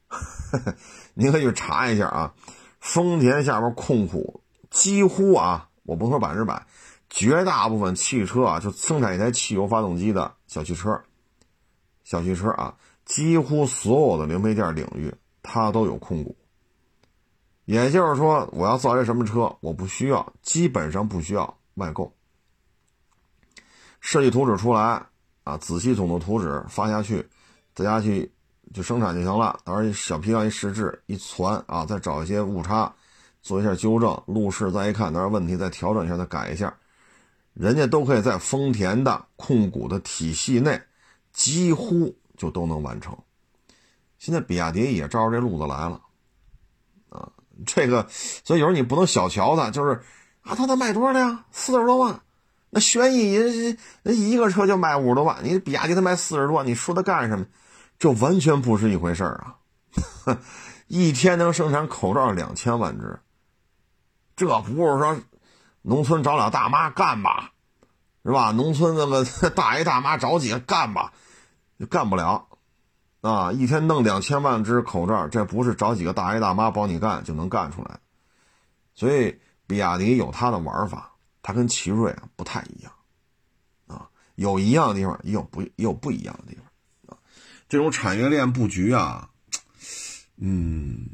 [1.13, 2.33] 您可以去查一下啊。
[2.79, 6.65] 丰田下边控股几乎啊，我不说百分之百。
[7.09, 10.99] 绝大部分汽车啊，就生产一台汽油发动机的小汽车，
[12.03, 16.35] 小汽车啊，几乎所有的零配件领域，它都有控股。
[17.65, 22.11] 也就是说，我要造一什么车，我不需要，基本上不需要外购。
[24.01, 25.05] 设计图纸出来
[25.43, 27.23] 啊，子系统的图纸发下去，
[27.75, 28.31] 在家去
[28.73, 29.59] 就生产就行了。
[29.63, 32.91] 到时候小批量一试制一传啊，再找一些误差，
[33.43, 36.75] 做一下纠正，路试再一看，哪有问题再调整一下，再改一下。
[37.53, 40.81] 人家都可以在丰田的控股的体系内，
[41.33, 43.17] 几乎就都能完成。
[44.17, 46.01] 现在比亚迪也照着这路子来了，
[47.09, 47.29] 啊，
[47.65, 50.01] 这个，所以有时候你不能小瞧它，就是
[50.41, 51.43] 啊，它能卖多少辆？
[51.51, 52.21] 四十多万。
[52.69, 57.45] 那轩逸人人一个车就卖五十多万，你比亚迪它卖四十多万，你说它干什么？
[57.97, 59.43] 这完全不是一回事儿
[60.25, 60.39] 啊！
[60.87, 63.19] 一天能生产口罩两千万只，
[64.35, 65.17] 这不是说。
[65.81, 67.51] 农村找俩大妈干吧，
[68.25, 68.51] 是吧？
[68.51, 69.23] 农村那么
[69.55, 71.13] 大爷大妈找几个干吧，
[71.89, 72.47] 干不了，
[73.21, 77.99] 啊，一天弄两千万只口罩，这不是找几个大爷大妈帮你干就能干出来。
[78.93, 82.91] 所以，比亚迪有它的玩法，它跟奇瑞啊不太一样，
[83.87, 87.17] 啊，有一样的地方，也有不也有不一样的地方，啊，
[87.69, 89.29] 这种产业链布局啊，
[90.35, 91.07] 嗯，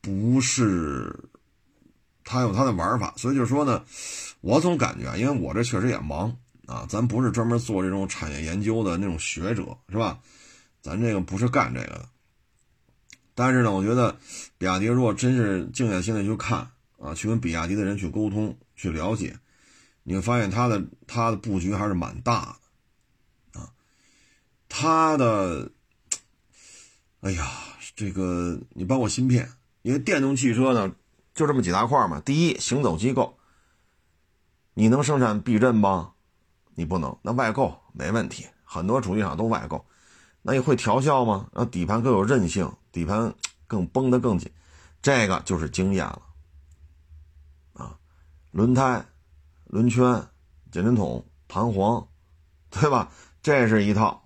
[0.00, 1.27] 不是，
[2.28, 3.14] 它有它的玩法。
[3.16, 3.82] 所以就是说呢，
[4.42, 6.36] 我总感觉啊，因为我这确实也忙
[6.66, 10.20] 啊，咱不是专门做这种产业研究的那种学者，是吧？
[10.80, 12.08] 咱这个不是干这个的，
[13.34, 14.16] 但是呢，我觉得
[14.58, 19.36] 比亚迪如果真是静下心来去看啊，去跟比亚迪的人去沟通、去了解，
[20.04, 22.56] 你会发现它的它的布局还是蛮大
[23.52, 23.70] 的啊。
[24.68, 25.70] 它的，
[27.20, 27.50] 哎呀，
[27.96, 29.50] 这个你包括芯片，
[29.82, 30.94] 因为电动汽车呢
[31.38, 32.20] 就这么几大块嘛。
[32.24, 33.38] 第一，行走机构，
[34.74, 36.14] 你能生产避震吗？
[36.74, 39.86] 你不能，那外购没问题，很多主机厂都外购。
[40.42, 41.48] 那你会调校吗？
[41.52, 43.32] 让底盘更有韧性，底盘
[43.68, 44.50] 更绷得更紧，
[45.00, 46.22] 这个就是经验了
[47.74, 47.96] 啊！
[48.50, 49.06] 轮胎、
[49.66, 50.26] 轮圈、
[50.72, 52.08] 减震筒、弹簧，
[52.68, 53.12] 对吧？
[53.40, 54.24] 这是一套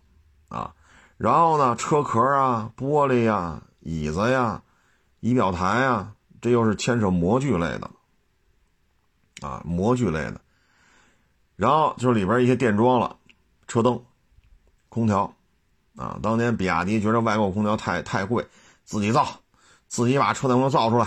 [0.48, 0.74] 啊。
[1.18, 4.62] 然后呢，车壳啊、玻璃呀、椅子呀、
[5.20, 7.90] 仪表台呀，这又是牵扯模具类的
[9.40, 10.38] 啊，模具类的。
[11.56, 13.16] 然后就是里边一些电装了，
[13.66, 14.04] 车灯、
[14.90, 15.34] 空调。
[15.94, 18.48] 啊，当年比亚迪觉得外购空调太太贵，
[18.82, 19.40] 自己造，
[19.88, 21.06] 自己把车灯都造出来。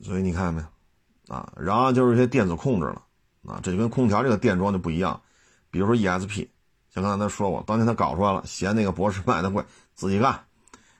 [0.00, 1.34] 所以你看见没有？
[1.34, 3.02] 啊，然后就是一些电子控制了，
[3.44, 5.20] 啊，这就跟空调这个电装就不一样。
[5.68, 6.48] 比如说 ESP，
[6.90, 10.44] 像刚才他说过，当年他搞出来了，嫌那个博士卖的贵，自己干，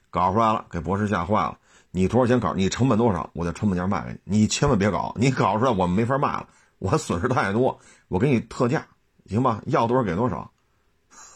[0.09, 1.57] 搞出来了，给博士吓坏了。
[1.95, 2.53] 你多少钱搞？
[2.53, 3.29] 你成本多少？
[3.31, 6.45] 我在成本价卖给你，你千万别搞，你搞出来我们没法卖了，
[6.77, 7.79] 我损失太多，
[8.09, 8.85] 我给你特价，
[9.27, 9.61] 行吧？
[9.67, 10.51] 要多少给多少。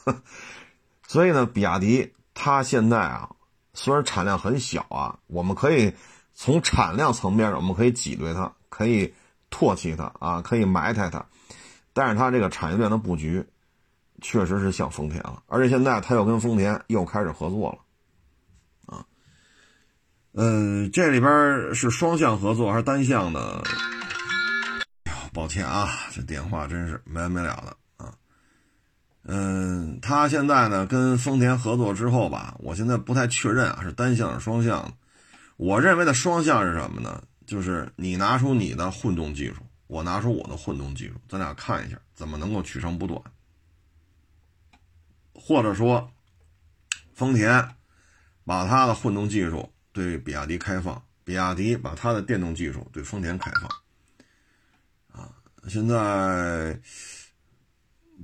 [1.07, 3.29] 所以呢，比亚迪它现在啊，
[3.73, 5.93] 虽然产量很小啊，我们可以
[6.33, 9.13] 从产量层面上，我们可以挤兑它，可以
[9.49, 11.25] 唾弃它啊，可以埋汰它，
[11.93, 13.41] 但是它这个产业链的布局，
[14.19, 17.77] 确实是像丰田了，而且现在它又跟丰田又开始合作了，
[20.33, 23.63] 嗯，这里边是双向合作还是单向的？
[25.33, 27.75] 抱歉啊，这电话真是没完没了的。
[29.23, 34.91] 嗯，他现在呢跟丰田合作之后吧，我现在不太确认啊，是单向是双向。
[35.57, 37.21] 我认为的双向是什么呢？
[37.45, 39.55] 就是你拿出你的混动技术，
[39.87, 43.21] 我拿出我的混动技术，咱俩看一下怎么能够取长补短。
[45.33, 46.11] 或者说，
[47.13, 47.75] 丰田
[48.45, 55.23] 把它的混动技术对比亚迪开放，比亚迪把它的电动技术对丰田开放。
[55.23, 55.31] 啊，
[55.67, 56.79] 现在。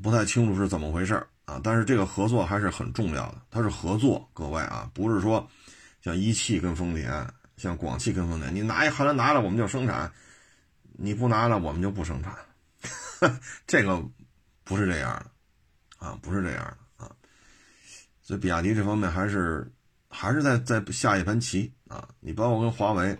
[0.04, 3.42] 不太清楚是怎么回事啊，但是这个合作还是很重要的。
[3.50, 5.50] 它是合作，各位啊，不是说
[6.02, 7.26] 像一汽跟丰田，
[7.56, 10.12] 像广汽跟丰田，你拿一汉兰达了我们就生产，
[10.98, 12.36] 你不拿了我们就不生产，
[13.66, 14.04] 这个
[14.66, 17.16] 不是这样的啊，不是这样的啊。
[18.22, 19.72] 所以比亚迪这方面还是
[20.16, 22.08] 还是在在下一盘棋啊。
[22.20, 23.12] 你包括跟华为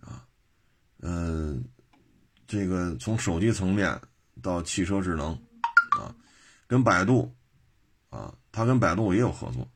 [0.00, 0.26] 啊，
[1.00, 1.64] 嗯，
[2.46, 4.00] 这个从手机层面。
[4.42, 5.32] 到汽车智能，
[5.98, 6.14] 啊，
[6.66, 7.34] 跟百度，
[8.10, 9.66] 啊，他跟百度也有合作，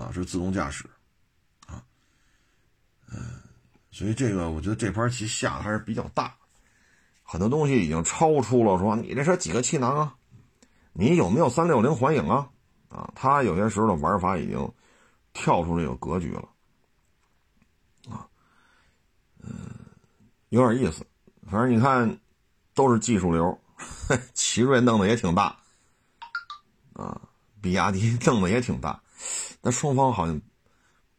[0.00, 0.84] 啊，是自动驾驶，
[1.66, 1.82] 啊，
[3.10, 3.18] 嗯，
[3.90, 6.32] 所以这个我觉得这盘棋下的还是比较大，
[7.24, 10.14] 很多东西已经超出了说你这车几个气囊啊，
[10.92, 12.48] 你有没有三六零环影啊，
[12.88, 14.72] 啊，他有些时候的玩法已经
[15.38, 16.48] 跳出这个格局了，
[18.10, 18.26] 啊，
[19.40, 19.50] 嗯，
[20.48, 21.06] 有点意思，
[21.48, 22.18] 反正你看
[22.74, 23.56] 都是技术流。
[24.34, 25.56] 奇瑞弄的也挺大，
[26.94, 27.20] 啊，
[27.60, 29.00] 比亚迪 弄的也挺大，
[29.60, 30.40] 但双方好像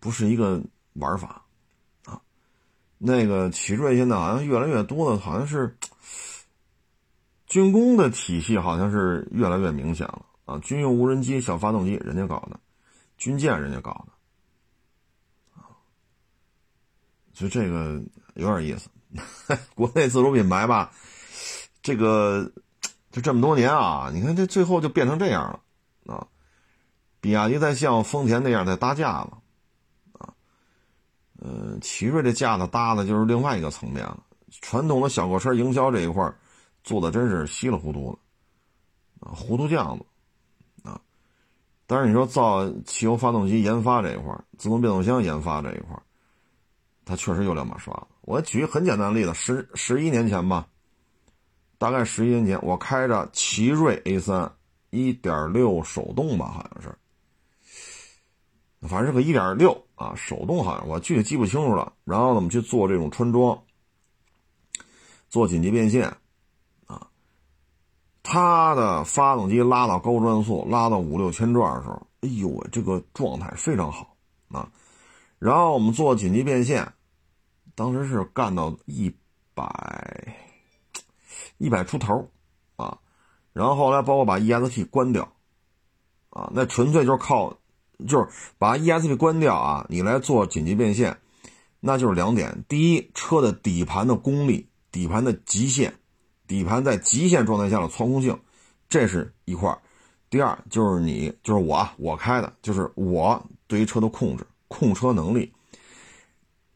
[0.01, 0.62] 不是一个
[0.95, 1.41] 玩法，
[2.03, 2.19] 啊，
[2.97, 5.77] 那个奇瑞现在好像越来越多的，好像是
[7.47, 12.60] 军工的体系，好像是越来越明显了啊，军用无人机、小发动机人家搞的，
[13.19, 15.69] 军舰人家搞的，啊，
[17.34, 18.01] 所以这个
[18.34, 18.89] 有点意思，
[19.75, 20.91] 国内自主品牌吧。
[21.82, 22.51] 这个
[23.12, 26.27] 就这么多年啊，你看这最后就变成这样了啊！
[27.21, 29.32] 比亚迪在像丰田那样在搭架子
[30.17, 30.34] 啊，
[31.39, 34.23] 呃，奇瑞这架子搭的就是另外一个层面了。
[34.62, 36.34] 传统的小客车营销这一块
[36.84, 40.05] 做的真是稀里糊涂的啊，糊涂酱子！
[41.91, 45.99] 但是你说造汽油发动机研发这一块自动变速箱研发这一块
[47.04, 48.15] 它确实有两把刷子。
[48.21, 50.67] 我举个很简单的例子，十十一年前吧。
[51.80, 54.54] 大概十一年前，我开着奇瑞 A 三，
[54.91, 56.95] 一点六手动吧，好像是
[58.88, 61.93] 反正是个一点六啊，手动好像我具体记不清楚了。
[62.04, 63.60] 然后呢，我们去做这种穿装，
[65.28, 66.15] 做紧急变线，
[68.31, 74.15] 它的发动机拉到高转速，拉到五六千转的时候，哎呦，这个状态非常好
[74.49, 74.69] 啊。
[75.39, 76.93] 然后我们做紧急变线，
[77.73, 79.11] 当时是干到一
[79.55, 80.35] 百
[81.57, 82.29] 一百出头
[82.75, 82.99] 啊。
[83.51, 85.27] 然后后来包括把 ESP 关掉，
[86.29, 87.57] 啊，那纯粹就是靠。
[88.07, 91.19] 就是把 ESP 关掉啊，你来做紧急变线，
[91.81, 95.98] 那就是两点：第一，车的底盘的功力、底盘的极限、
[96.49, 98.38] 底盘在极限状态下的操控性，
[98.89, 99.71] 这是一块；
[100.29, 105.53] 第二，就是你，就是我，我开的，就是我对于车的控制、控车能力，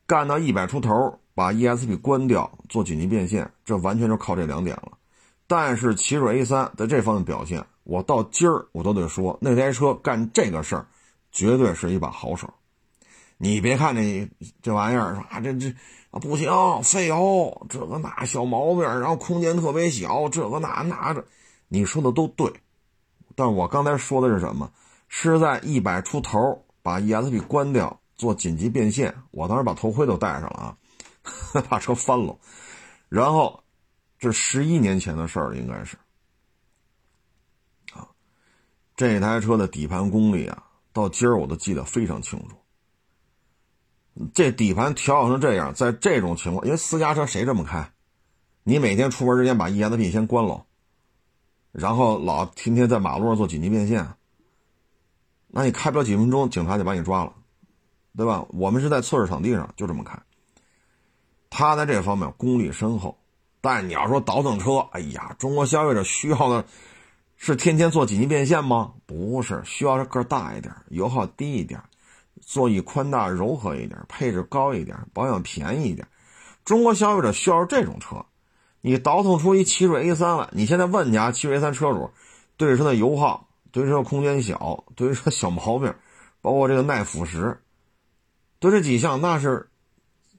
[0.07, 4.93] 干到一百出头，把 ESP 关掉做紧急变线，这完全就靠这两点了。
[5.47, 10.85] 但是奇瑞 A3 在这方面表现，我到今儿我都得说，那台车干这个事儿。
[11.35, 12.47] 绝对是一把好手，
[13.39, 14.29] 你别看这
[14.61, 15.73] 这玩意儿说啊，这这
[16.13, 16.47] 啊不行，
[16.83, 21.25] 费油，这个那小毛病，然后空间特别小，这个那那这，
[21.67, 22.53] 你说的都对，
[23.35, 24.71] 但我刚才说的是什么？
[25.07, 30.77] 是在一百出头把 ESP 关掉做紧急变线，我当时把头盔都戴上了啊，
[31.67, 32.37] 怕车翻了。
[33.09, 33.63] 然后
[34.19, 35.97] 这十一年前的事儿应该是
[37.91, 38.07] 啊，
[38.95, 40.63] 这台车的底盘功力啊。
[40.93, 42.55] 到今儿我都记得非常清楚。
[44.33, 47.91] 这底盘调整成这样，在这种情况，因为私家车谁这么开？
[48.63, 50.65] 你每天出门之前把 ESP 先关了，
[51.71, 54.07] 然后老天天在马路上做紧急变线，
[55.47, 57.33] 那你开不了几分钟，警察就把你抓了，
[58.15, 58.45] 对吧？
[58.49, 60.17] 我们是在测试场地上就这么开。
[61.49, 63.17] 他在这方面功力深厚，
[63.61, 66.65] 但你要说倒腾车，哎呀，中国消费者需要的。
[67.35, 68.93] 是天天做紧急变线吗？
[69.05, 71.81] 不是，需要是个大一点，油耗低一点，
[72.41, 76.07] 座椅宽大柔和一点，配置高一点，保养便宜一点。
[76.65, 78.25] 中国消费者需要这种车。
[78.81, 82.11] 你倒腾出一奇瑞 A3 来，你现在问家奇瑞 A3 车主，
[82.57, 85.93] 对车的油耗，对车空间小，对车小毛病，
[86.41, 87.57] 包括这个耐腐蚀，
[88.59, 89.69] 对这几项那是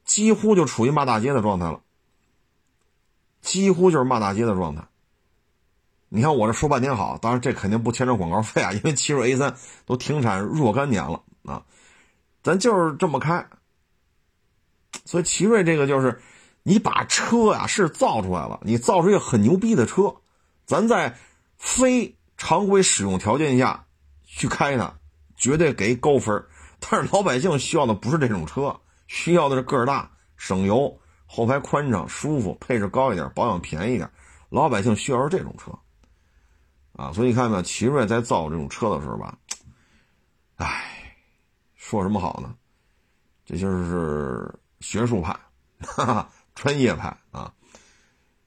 [0.05, 1.81] 几乎就处于骂大街的状态了，
[3.41, 4.85] 几乎就是骂大街的状态。
[6.11, 9.55] 你看我这说半天好，当然这肯定不牵扯广告费啊，因为奇瑞 A3
[9.87, 11.65] 都停产若干年了啊，
[12.45, 13.45] 咱就是这么开。
[15.05, 16.23] 所以奇瑞这个就是，
[16.63, 20.15] 你把车呀是造出来了，你造出一个很牛逼的车，
[20.65, 21.17] 咱在
[21.57, 23.87] 非常规使用条件下
[24.25, 24.95] 去开它，
[25.37, 26.45] 绝对给高分。
[26.79, 34.11] 但是老百姓需要的不是这种车，需要的是个儿大、省油、后排宽敞、舒服、配置高一点、保养便宜点。
[34.51, 35.73] 老百姓需要是这种车。
[36.93, 39.37] 啊，所以你看没有，奇瑞在造这种车的时候吧，
[40.57, 40.94] 唉，
[41.85, 42.55] 说什么好呢？
[43.45, 45.39] 这就是学术派，
[45.81, 47.53] 哈哈，专业派啊。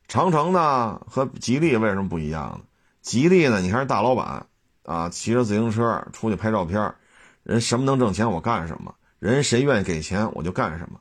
[0.07, 2.65] 长城呢和吉利为什么不一样呢？
[3.03, 4.47] 吉利呢，你看是大老板
[4.81, 6.95] 啊，骑着自行车出去拍照片，
[7.43, 10.99] 人什么能挣钱我干什么，人谁愿意给钱我就干什么，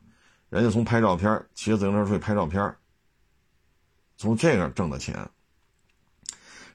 [0.51, 2.77] 人家从拍照片，骑着自行车出去拍照片，
[4.19, 5.27] 从这个挣的钱。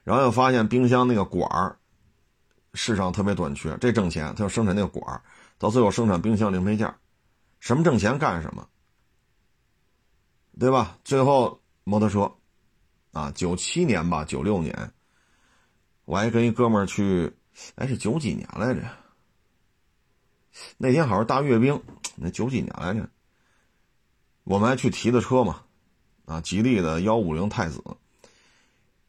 [0.02, 1.78] 然后又发现冰箱那个管儿
[2.74, 5.22] 市场特别短缺，这挣钱，他就生产那个管儿，
[5.62, 6.92] 到最后生产冰箱零配件
[7.60, 8.68] 什么挣钱干什么，
[10.58, 10.98] 对吧？
[11.04, 12.34] 最后摩托车，
[13.12, 14.92] 啊，九七年吧，九六年，
[16.04, 17.32] 我还跟一哥们儿去，
[17.76, 18.82] 哎，是九几年来着？
[20.78, 21.80] 那天好像大阅兵，
[22.16, 23.08] 那九几年来着？
[24.42, 25.62] 我们还去提的车嘛，
[26.24, 27.80] 啊，吉利的幺五零太子。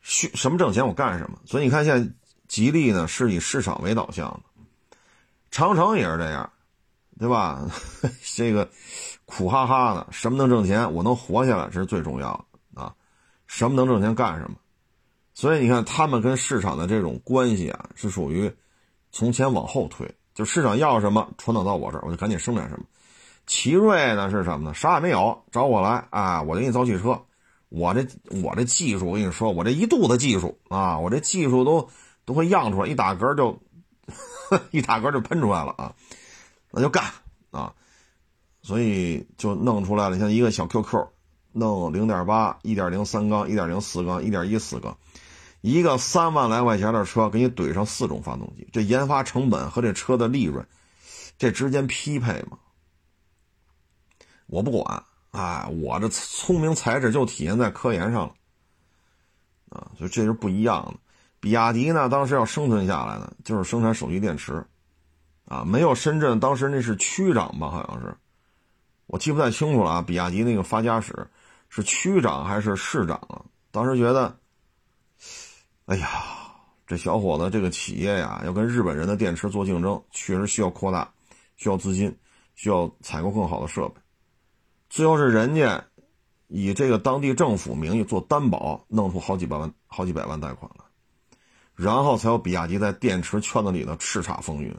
[0.02, 2.14] 需什么挣钱我干什么，所以你看现在
[2.48, 4.53] 吉利呢是以市场为导向的，
[5.54, 6.50] 长城也是这样，
[7.20, 7.62] 对吧？
[8.36, 8.68] 这个
[9.26, 12.34] 苦哈哈的，什么能挣钱，我能活下来这是最重要
[12.74, 12.92] 的啊！
[13.46, 14.58] 什么能挣钱干什么，
[15.36, 18.52] 所以你看他们跟市场的这种关系啊，是属于
[19.12, 22.84] 从前往后推，就市场要什么传导到我这儿，我就赶紧生产什么。
[23.46, 24.74] 奇瑞呢是什么呢？
[24.74, 27.22] 啥也没有，找我来啊，我就给你造汽车。
[27.70, 28.04] 我这
[28.42, 31.88] 我这技术，我跟你说，我这一肚子技术啊，我这技术都
[32.26, 33.60] 都会漾出来，一打嗝就
[34.72, 35.96] 一打嗝就喷出来了啊，
[36.72, 37.12] 那就干
[37.52, 37.74] 啊，
[38.62, 41.08] 所以就弄出来了，像一个小 QQ，
[41.52, 44.98] 弄零点八、一点零三缸、一点零四缸、一点一四缸，
[45.62, 50.68] 一个三万来块钱的车，给你怼上四种发动机，这研发成本和这车的利润，
[51.38, 52.58] 这之间匹配吗？
[54.48, 55.04] 我不管。
[55.32, 58.36] 哎，我这聪明才智就体现在科研上了，
[59.72, 60.94] 啊，所以这是不一样的。
[61.44, 64.66] 比亚迪呢，当时要生存下来呢，就是生产手机电池，
[65.44, 67.70] 啊，没有深圳当时那是区长吧？
[67.70, 68.16] 好像是，
[69.08, 70.02] 我记不太清楚了啊。
[70.02, 71.28] 比亚迪那个发家史
[71.68, 73.44] 是区长还是市长啊？
[73.72, 74.38] 当时觉得，
[75.84, 76.08] 哎呀，
[76.88, 81.12] 这小伙子这个企业呀，要跟日本人的电池做竞争，确实需要扩大，
[81.58, 82.18] 需要资金，
[82.56, 83.96] 需要采购更好的设备。
[84.90, 85.84] 最后是人家
[86.48, 90.83] 以这个当地政府名义做担保，弄出好几百万、好几百万贷款来，
[91.76, 94.76] 然后才有比亚迪在电池圈子里的叱咤风云。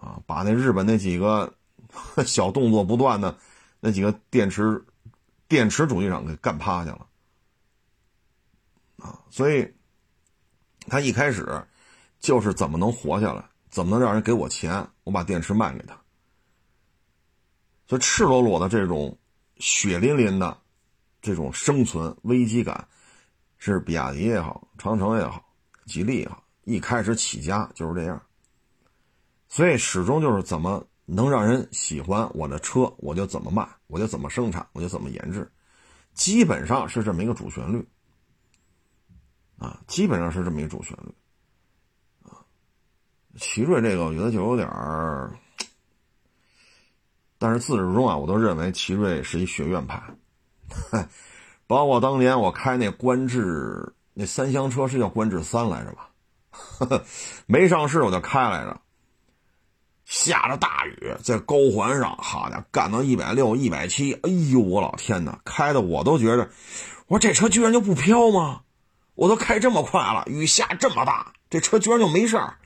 [0.00, 1.52] 啊，把那日本那几个
[2.24, 3.36] 小动作不断的
[3.80, 4.82] 那几个电池
[5.46, 7.06] 电池主机厂给干趴下了
[8.96, 9.20] 啊！
[9.28, 9.70] 所以
[10.86, 11.62] 他一开始
[12.18, 15.94] 就是怎么能活下来，怎么能让人给我钱，我把电池卖给他。
[17.86, 19.18] 所以赤裸裸的这种
[19.58, 20.56] 血淋淋的
[21.20, 22.88] 这种生存危机感，
[23.58, 25.49] 是比亚迪也好，长城也好，
[25.90, 28.22] 吉利啊，一开始起家就是这样。
[29.48, 35.50] 所以始终就是怎么能让人喜欢我的车，我就怎么卖，我就怎么生产，我就怎么研制，
[36.14, 37.84] 基本上是这么一个主旋律
[39.58, 41.12] 啊，基本上是这么一个主旋律
[42.22, 42.38] 啊。
[43.36, 45.36] 奇瑞这个我觉得就有点儿，
[47.38, 50.00] 但是自始至终啊，我都认为奇瑞是一学院派，
[51.66, 56.10] 包括当年我开那观致那三厢车是叫观致三来着吧，
[57.46, 58.78] 没上市我就开来着。
[60.04, 66.50] 下着大雨，在高环上，好家伙，干到一百六、一百七，哎呦，我老天哪，开的我都觉着，
[67.06, 68.60] 我说这车居然就不飘吗？
[69.14, 72.58] 我都开这么快了，雨下这么大，这车居然就没事儿，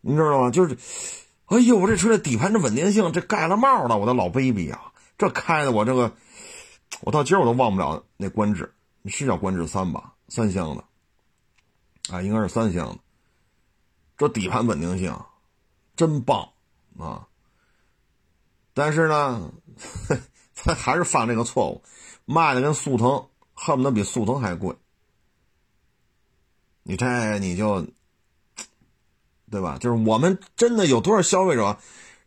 [0.00, 0.50] 你知道吗？
[0.50, 0.78] 就是，
[1.46, 6.12] 哎呦，我这车的底盘这稳定性，这盖了帽了，我的老 baby 啊，这开的我这个，
[7.02, 8.72] 我到今儿我都忘不了那观致，
[9.08, 10.84] 是叫观致三吧，三厢的，
[12.14, 12.98] 啊，应该是三厢的，
[14.16, 15.16] 这底盘稳定性。
[15.96, 16.46] 真棒
[16.98, 17.26] 啊！
[18.74, 19.50] 但是呢，
[20.54, 21.82] 他还是犯这个错误，
[22.26, 24.76] 卖的跟速腾恨不得比速腾还贵。
[26.82, 27.86] 你这你就，
[29.50, 29.78] 对吧？
[29.80, 31.78] 就是我们真的有多少消费者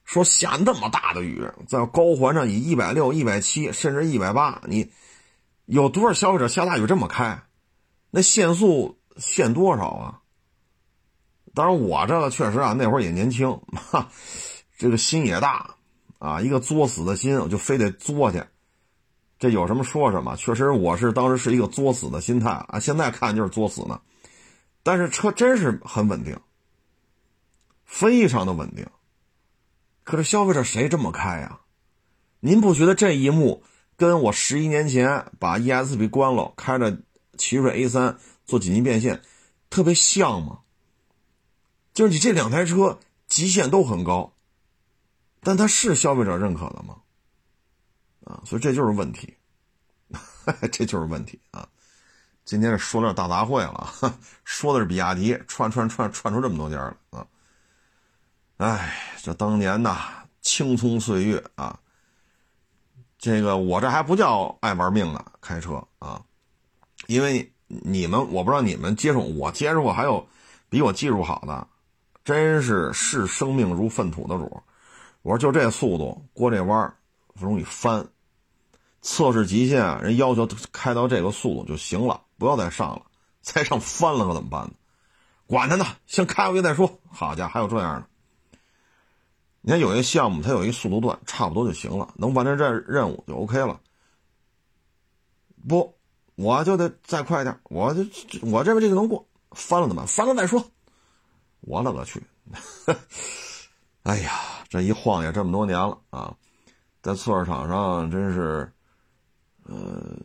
[0.04, 4.92] 说下那么大的雨，在高环上以一百六、一百七甚至一百八，你
[5.70, 7.44] 有多少消费者下大雨这么开？
[8.10, 10.22] 那限速限多少啊？
[11.54, 13.52] 当然，我这个确实啊，那会儿也年轻，
[13.92, 14.10] 哈，
[14.80, 15.76] 这个心也大，
[16.18, 18.44] 啊，一个作死的心，我就非得作去，
[19.38, 20.36] 这有什么说什么。
[20.38, 24.02] 确实，我是当时是一个作死的心态啊，现在看就是作死呢。
[24.82, 26.36] 但是车真是很稳定，
[27.86, 28.88] 非常的稳定。
[30.04, 31.60] 可是消费者谁这么开呀？
[32.40, 33.62] 您不觉得这一幕
[34.00, 36.98] 跟我十一年前把 ESP 关了，开着
[37.38, 39.22] 奇瑞 A 三做紧急变现，
[39.70, 40.62] 特别像吗？
[41.94, 42.98] 就是你这两台车
[43.28, 44.32] 极限都很高，
[45.42, 46.96] 但它是消费者认可的吗？
[48.24, 49.36] 啊，所以这就是问题，
[50.72, 51.68] 这就是问题啊！
[52.46, 57.28] 今天是说了大杂烩了， 说的是比亚迪，串串串串出这么多家了啊！
[58.58, 61.78] 哎，这当年呐，青葱岁月啊，
[63.20, 66.24] 这个我这还不叫爱玩命呢，开车啊，
[67.06, 70.26] 因为你们我不知道你们接触，我接触过还有
[70.70, 71.68] 比我技术好的。
[72.24, 74.62] 真是视生命如粪土的主，
[75.24, 76.94] 我说就这速度过这弯
[77.34, 78.08] 容易翻。
[79.02, 83.02] 测试极限，人要求开到这个速度就行了，不要再上了，
[83.42, 84.72] 再上翻了可怎么办呢？
[85.48, 87.00] 管他呢，先开回去再说。
[87.10, 88.08] 好家伙，还有这样的。
[89.62, 93.80] 你看有些项目它有一速度段，差不多就行了，能完成这任务就 OK 了。
[95.68, 95.94] 不，
[96.36, 98.02] 我就得再快点，我就
[98.44, 100.08] 我这边这个能过，翻了怎么办？
[100.08, 100.64] 翻了再说。
[101.62, 102.24] 我勒个去！
[104.04, 104.40] 哎呀，
[104.70, 106.34] 这一晃也这么多年了啊，
[107.02, 108.72] 在测试场上真是，
[109.66, 110.18] 呃，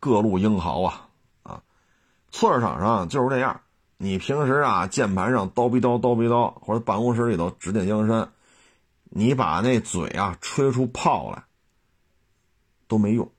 [0.00, 1.06] 各路英豪啊
[1.42, 1.62] 啊！
[2.30, 3.60] 测试场上就是这样，
[3.98, 8.32] 你平时啊键盘上叨逼叨叨逼叨，或者办公室里头指点江山，
[9.04, 11.44] 你把那嘴啊吹出泡来
[12.86, 13.30] 都没用，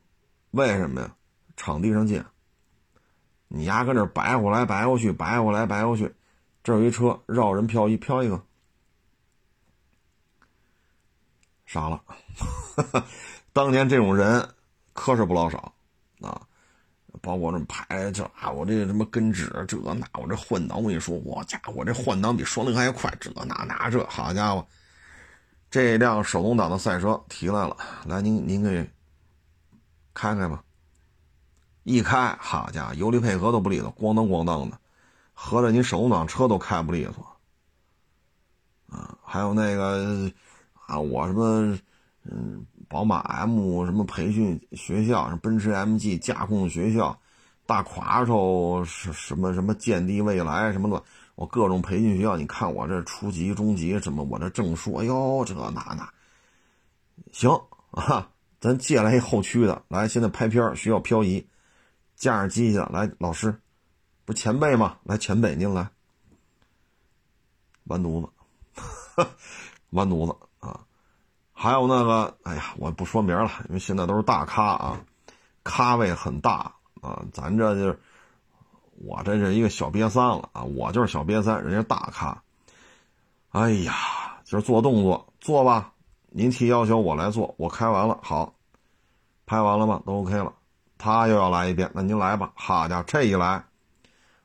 [0.51, 1.15] 为什么呀？
[1.55, 2.25] 场地上见，
[3.47, 6.13] 你丫搁那摆过来摆过去，摆过来摆过去。
[6.63, 8.43] 这有一车绕人漂移，漂一个，
[11.65, 12.03] 傻了。
[13.53, 14.49] 当年这种人
[14.93, 15.73] 可是不老少，
[17.27, 24.65] 包括这排这啊，我这什么跟指这那，我这换挡，我跟你说，我家伙，这换挡比双离合还快，这那那这，好家伙，
[25.69, 27.75] 这辆手动挡的赛车提来了，
[28.05, 28.89] 来您您给
[30.13, 30.63] 开开吧。
[31.83, 34.79] 一开，好家伙，油离配合都不利索，咣当咣当的。
[35.33, 37.37] 合着你手动挡车都开不利索
[38.89, 40.31] 啊，还有那个
[40.87, 41.77] 啊，我什么
[42.29, 47.17] 嗯，宝马 M 什么培训学校，奔驰 MG 驾控学校，
[47.65, 51.03] 大夸手是什么什么建地未来什么的，
[51.35, 56.09] 我各种培训学校，你看我这初级、中级什么，我这证书，哎呦，这那那，
[57.31, 57.49] 行
[57.91, 61.45] 啊，咱借来一后驱的，来，现在拍片需要漂移，
[62.15, 63.55] 架上机去，来，老师，
[64.25, 64.97] 不前辈吗？
[65.03, 65.89] 来，前辈您来，
[67.85, 68.29] 完犊子，
[69.91, 70.85] 完犊子啊！
[71.59, 75.01] 还有那个，哎呀，我不说名了，因为现在都是大咖啊，
[75.63, 77.97] 咖位很大啊，咱这就
[79.03, 82.43] 我这是一个小瘪三了啊，我就是小瘪三，人家大咖。
[83.49, 83.95] 哎呀，
[84.43, 85.93] 就是做动作做吧，
[86.29, 88.53] 您提要求我来做，我开完了好，
[89.47, 89.99] 拍完了吗？
[90.05, 90.53] 都 OK 了，
[90.99, 92.51] 他又要来一遍，那您来吧。
[92.53, 93.63] 好家伙，这一来，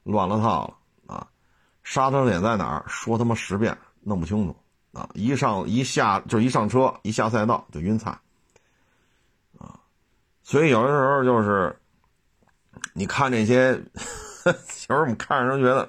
[0.02, 1.28] 乱了套了啊！
[1.84, 2.84] 刹车点在哪儿？
[2.88, 4.56] 说他妈十遍弄不清楚
[4.92, 5.08] 啊！
[5.14, 8.10] 一上一下就一上车一下赛道就晕菜
[9.58, 9.80] 啊！
[10.42, 11.74] 所以有的时候就是，
[12.92, 13.70] 你看这些，
[14.44, 15.88] 有时候我们看着都觉得，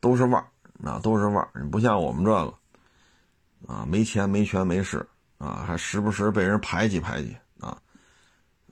[0.00, 0.46] 都是腕儿，
[0.78, 1.50] 那都是腕儿。
[1.62, 2.54] 你不像我们这个，
[3.72, 5.06] 啊，没钱没权没势
[5.38, 7.36] 啊，还时不时被人排挤排挤。
[7.60, 7.78] 啊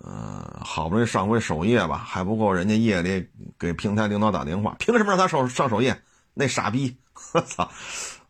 [0.00, 3.26] 呃，好不容易上回首页吧，还不够人家夜里
[3.58, 5.98] 给平台领导打电话，凭什么让他上上首页？
[6.34, 6.94] 那傻逼，
[7.32, 7.70] 我操！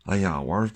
[0.05, 0.75] 哎呀，我说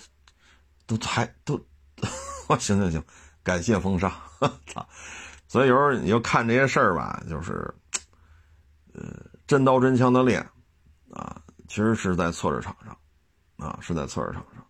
[0.87, 1.57] 都还都，
[2.59, 3.03] 行行行，
[3.43, 4.13] 感谢封杀，
[4.67, 4.87] 操！
[5.47, 7.75] 所以有时候你就看这些事儿吧，就是
[8.93, 9.03] 呃，
[9.47, 10.41] 真刀真枪的练
[11.11, 12.97] 啊，其实是在测试场上
[13.57, 14.65] 啊，是在测试场上。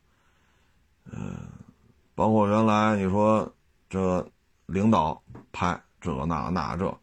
[1.04, 1.48] 嗯，
[2.14, 3.50] 包括原来你说
[3.88, 4.24] 这
[4.66, 5.80] 领导拍。
[6.00, 6.96] 这那那这，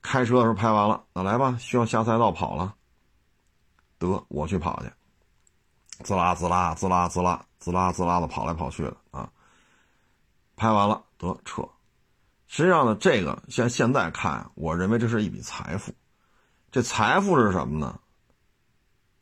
[0.00, 2.74] 开车的时候拍完了，那来吧，需要下赛道跑了，
[3.98, 4.90] 得我去跑去，
[6.02, 9.30] 滋啦滋啦滋啦滋啦滋啦滋啦的跑来跑去的啊，
[10.56, 11.62] 拍完了得撤。
[12.46, 15.92] 实际上呢，这个像现在看，我认为这是一笔财富。
[16.70, 17.98] 这财富是什么呢？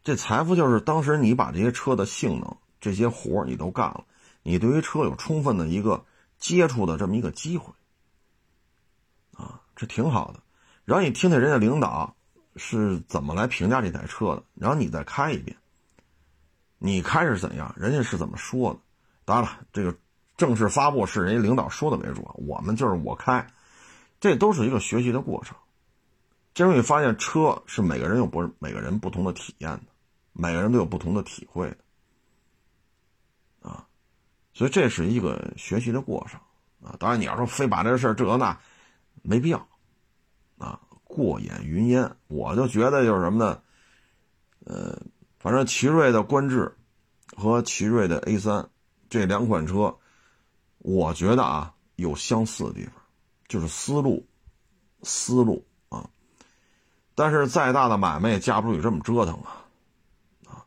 [0.03, 4.05] 这财富就是当时你把这些车的性能、这些活你都干了，
[4.43, 6.05] 你对于车有充分的一个
[6.39, 7.73] 接触的这么一个机会
[9.33, 9.63] 啊。
[9.75, 10.41] 这挺好的，
[10.85, 12.15] 然后你听听人家领导
[12.57, 15.57] 是怎么来评价这台车的，然后你再开一遍，
[16.85, 18.81] 你开是怎样，人家是怎么说的？
[19.25, 19.97] 当然了，这个
[20.37, 23.47] 正式发布是人家领导说的为主，我们就是我开，
[24.21, 25.57] 这都是一个学习的过程。
[26.53, 29.87] 这时候你发现车是每个人有不每个人不同的体验的，
[30.35, 31.79] 每个人都有不同的体会的，
[33.71, 33.87] 啊，
[34.53, 36.39] 所以这是一个学习的过程
[36.87, 36.95] 啊。
[36.99, 38.59] 当然你要说非把这事儿这那。
[39.27, 39.69] 没必要，
[40.59, 42.15] 啊，过眼云烟。
[42.27, 43.59] 我就觉得就是什么呢？
[44.67, 45.01] 呃，
[45.45, 46.75] 反正奇瑞的观致
[47.37, 48.67] 和奇瑞的 A 三
[49.11, 49.95] 这两款车，
[50.79, 52.95] 我觉得啊有相似的地方，
[53.47, 54.27] 就是思路，
[55.03, 56.09] 思路啊。
[57.15, 59.67] 但是再大的买卖也架不住你这么折腾啊，
[60.47, 60.65] 啊。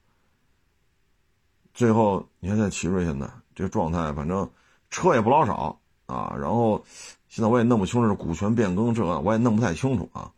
[1.74, 4.48] 最后你看这奇瑞现在这状态，反正
[4.92, 6.86] 车也不老少啊，然后。
[7.30, 10.32] 现在我也弄不清楚是股权变更，这个我也弄不太清楚啊。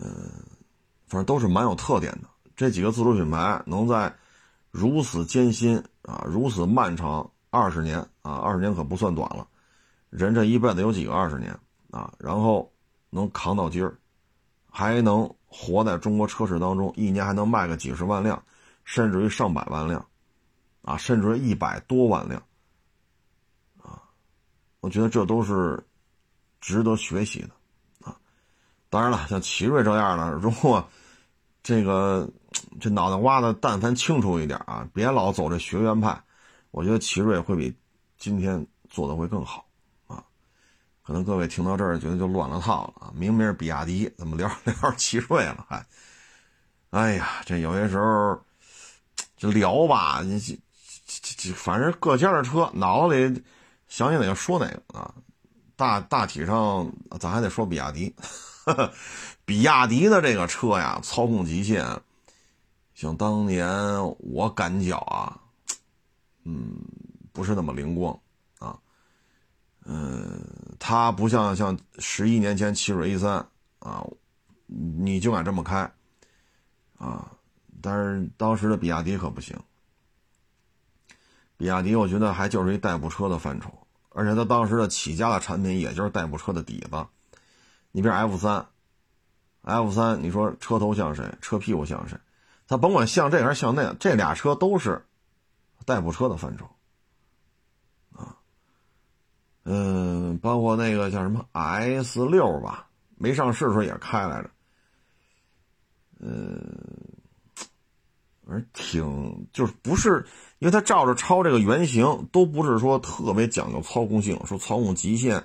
[0.00, 0.32] 嗯，
[1.06, 2.28] 反正都是蛮有特点的。
[2.56, 4.14] 这几个自主品牌能在
[4.70, 9.46] 如此艰辛啊、如此漫长二十年啊，二十年可不算短了，
[10.10, 11.58] 人这一辈子有几个二十年
[11.90, 12.12] 啊？
[12.18, 12.70] 然后
[13.10, 13.96] 能扛到今儿，
[14.68, 18.42] 还能活在中国车市当中，一年还能卖个几十万辆，
[18.84, 20.04] 甚至于上百万辆，
[20.82, 22.42] 啊，甚至于一百多万辆。
[23.80, 24.02] 啊
[24.80, 25.82] 我觉得这都是
[26.60, 27.50] 值得学习的
[28.02, 28.14] 啊！
[28.90, 30.86] 当然了，像奇瑞这样的，如果
[31.62, 32.28] 这个
[32.80, 36.22] 这脑袋瓜子但凡清楚一点啊，别老走这学院派，
[36.70, 37.74] 我觉得奇瑞会比
[38.18, 39.66] 今天做的会更好
[40.06, 40.22] 啊！
[41.02, 43.12] 可能各位听到这儿觉得就乱了套了啊！
[43.14, 45.66] 明明是比亚迪，怎么聊聊 奇瑞了？
[45.68, 45.86] 还
[46.90, 48.40] 哎呀，这有些时候
[49.36, 50.58] 就聊吧，你这
[51.06, 53.42] 这这，反正各家的车脑子里。
[53.86, 55.14] 想起哪个说哪个啊？
[55.76, 56.90] 大大体上，
[57.20, 58.12] 咱还得说比亚迪。
[59.44, 61.86] 比亚迪的这个车呀，操控极限，
[63.04, 63.68] 像当年
[64.18, 65.38] 我感觉啊，
[66.44, 66.74] 嗯，
[67.34, 68.18] 不是那么灵光
[68.58, 68.78] 啊。
[69.84, 70.42] 嗯，
[70.78, 73.46] 它不像像十一年前奇瑞 A 三
[73.78, 74.02] 啊，
[74.66, 75.92] 你就敢这么开
[76.96, 77.30] 啊？
[77.82, 79.54] 但是当时的比亚迪可不行。
[81.58, 83.70] 比亚迪，我觉得还就是一代步车的范畴。
[84.08, 87.06] 而且它当时的起家的产品，也就是代步车的底子。
[87.92, 88.66] 你比如 F 三
[89.60, 91.30] ，F 三，你说车头像谁？
[91.42, 92.18] 车屁股像谁？
[92.66, 95.04] 它甭管像这还是像那，这俩车都是
[95.84, 96.64] 代步车的范畴，
[98.16, 98.36] 啊，
[99.64, 104.50] 嗯，包括那个叫什么 S 六吧，没上市的时候也开来着，
[106.20, 106.58] 嗯，
[108.46, 110.26] 反正挺就是不是，
[110.58, 115.44] 因为它照着抄这个原型，都不是说特别讲究操控性，说操控极限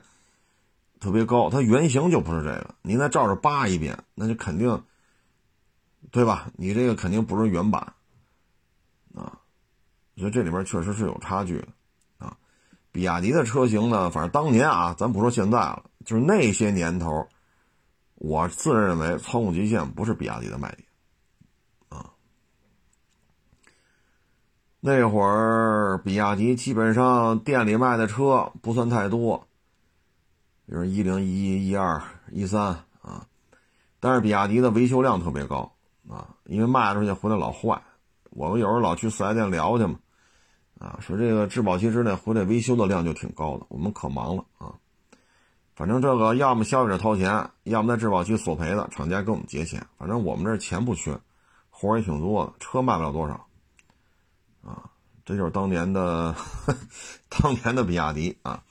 [1.02, 4.84] 特别高，它原型就不是这个，您再照着扒一遍，那就肯定，
[6.12, 6.52] 对吧？
[6.56, 7.82] 你这个肯定不是原版。
[9.16, 9.40] 啊，
[10.16, 11.68] 我觉得这里边确实是有差距的
[12.18, 12.38] 啊。
[12.92, 17.28] 比亚迪的车型呢，反正当年啊，咱不说现在了，就是那些年头，
[18.16, 20.88] 我自认为操控极限不是比亚迪的卖点
[21.90, 22.12] 啊。
[24.80, 29.48] 那会儿比亚迪基本上店里卖的车不算太多，
[30.66, 33.28] 比如一零、一一、一二、一三啊，
[34.00, 35.76] 但是比亚迪的维修量特别高
[36.10, 37.82] 啊，因为卖出去回来老坏。
[38.32, 40.00] 我们有时候老去四 S 店聊去嘛，
[40.80, 44.74] 啊，说这个质保期之内回来维修的量就挺高的，我们可忙了啊。
[45.76, 51.18] 反正这个要么消费者掏钱，要么在质保期索赔的厂家给我们结钱，反正我们这钱不缺，
[51.70, 53.48] 活也挺多的，车卖不了多少，
[54.62, 54.90] 啊，
[55.24, 56.36] 这就是当年的
[57.30, 58.64] 当年的比亚迪啊。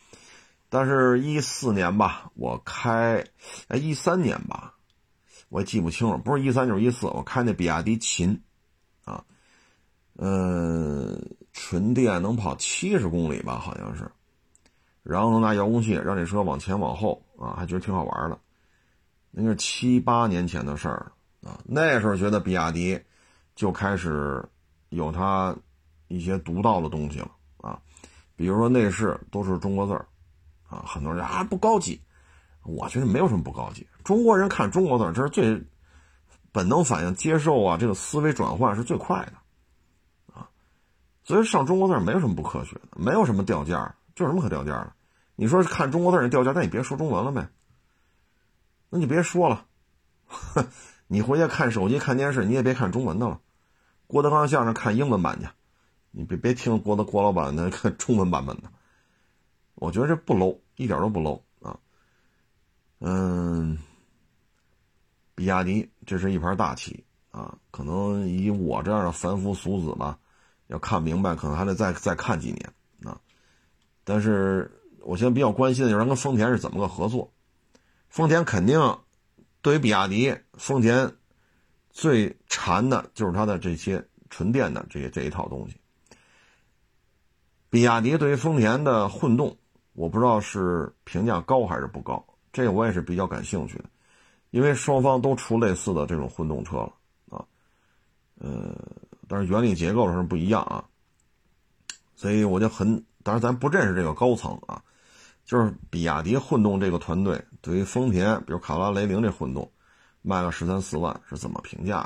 [0.71, 3.25] 但是，一四年吧，我开，
[3.69, 4.75] 哎，一三年吧，
[5.49, 8.41] 我也记不清了，不是一三就是一四，我开那比亚迪秦。
[9.05, 9.25] 啊
[10.21, 14.11] 嗯，纯电能跑七十公里吧，好像是，
[15.05, 18.37] 然后能拿遥控器让这车往前往后啊，还觉得挺好玩的。
[19.31, 23.01] 那是七八年前的事儿啊，那时候觉得比亚迪
[23.55, 24.45] 就开始
[24.89, 25.57] 有它
[26.09, 27.81] 一些独到的东西了啊，
[28.35, 30.05] 比如说内饰都是中国字儿
[30.69, 32.01] 啊，很多人啊不高级，
[32.69, 35.65] 我觉得没有什么不高级，中国人看中国字这是最
[36.53, 39.33] 本能反应、接受啊，这个思维转换是最快的
[40.35, 40.49] 啊。
[41.25, 44.93] 所以上中国字没有什么不科学的，没有什么掉价，这有什么可掉价的？
[45.35, 47.49] 你说看中国字儿掉价，那你别说中文了呗。
[48.91, 49.65] 那你别说了，
[50.27, 50.67] 哼
[51.09, 53.41] 你回家看手机、看电视，你也别看中文的了。
[54.07, 55.49] 郭德纲相声看英文版去，
[56.11, 58.65] 你别别听郭德郭老板的 看中文版本的。
[59.77, 61.41] 我觉得这不 low，一点都不 low。
[63.01, 63.79] 嗯，
[65.35, 70.19] 比亚迪这是一盘大棋啊，可能以我这样的凡夫俗子吧。
[70.69, 72.73] 要看明白，可能还得再再看几年
[73.03, 73.19] 啊！
[74.05, 74.71] 但是
[75.01, 77.33] 我现在比较关心的就是跟丰田是怎么个合作。
[78.11, 78.99] 丰田肯定
[79.63, 81.11] 对于比亚迪，丰田
[81.91, 85.81] 最馋的就是它的这些纯电的这些这一套东西。
[87.71, 89.57] 比亚迪对于丰田的混动，
[89.95, 92.23] 我不知道是评价高还是不高，
[92.59, 93.85] 这个我也是比较感兴趣的，
[94.51, 96.93] 因为双方都出类似的这种混动车了
[97.31, 97.45] 啊，
[98.41, 98.75] 呃。
[99.31, 100.83] 但是原理结构上不一样啊，
[102.17, 104.83] 所以我就很，当然咱不认识这个高层啊，
[105.45, 109.71] 就是比亚迪混动这个团队对于丰田，比如卡罗拉、雷凌这混动，
[110.23, 111.99] 卖了十三四万是怎么评价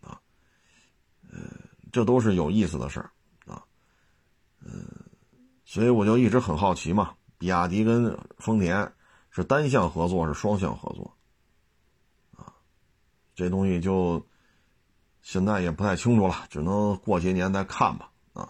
[0.00, 0.20] 啊？
[1.32, 1.40] 呃，
[1.90, 3.10] 这都是有意思的事儿
[3.44, 3.60] 啊，
[4.64, 4.86] 嗯，
[5.64, 8.92] 所以我就一直很好奇嘛，比亚迪跟丰田
[9.36, 11.16] 是单向合作是双向合作
[12.36, 12.52] 啊？
[13.34, 14.26] 这东西就。
[15.22, 18.08] 现在也不太清楚了，只能过些年再看吧。
[18.32, 18.48] 啊，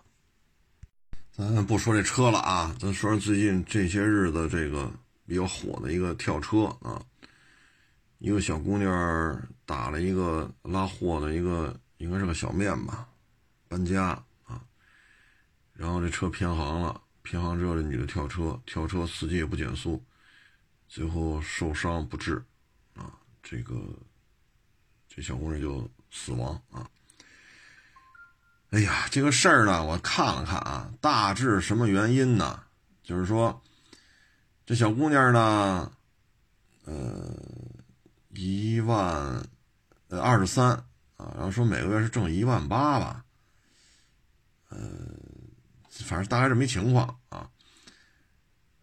[1.32, 4.92] 咱不说这车了啊，咱说说最近这些日子这个
[5.26, 7.02] 比较火的一个跳车啊，
[8.18, 13.08] 一个小姑娘打了一个拉货的一个，应该是个小面吧，
[13.68, 14.60] 搬家啊，
[15.72, 20.04] 然后这车偏航了，偏航之后这女的跳车，跳车司机也不减速，
[20.88, 22.44] 最后受伤不治，
[22.94, 23.12] 啊，
[23.42, 23.74] 这个
[25.08, 25.90] 这小姑娘就。
[26.08, 26.88] 死亡啊！
[28.70, 32.62] 哎呀，这个事儿呢，我看了看啊，大致什么原因呢？
[33.02, 33.62] 就是说，
[34.64, 35.92] 这小姑娘呢，
[36.84, 37.36] 呃，
[38.30, 39.46] 一万
[40.08, 40.70] 呃二十三
[41.16, 43.24] 啊，然后说每个月是挣一万八吧，
[44.70, 44.78] 呃，
[45.90, 47.50] 反正大概这么一情况啊。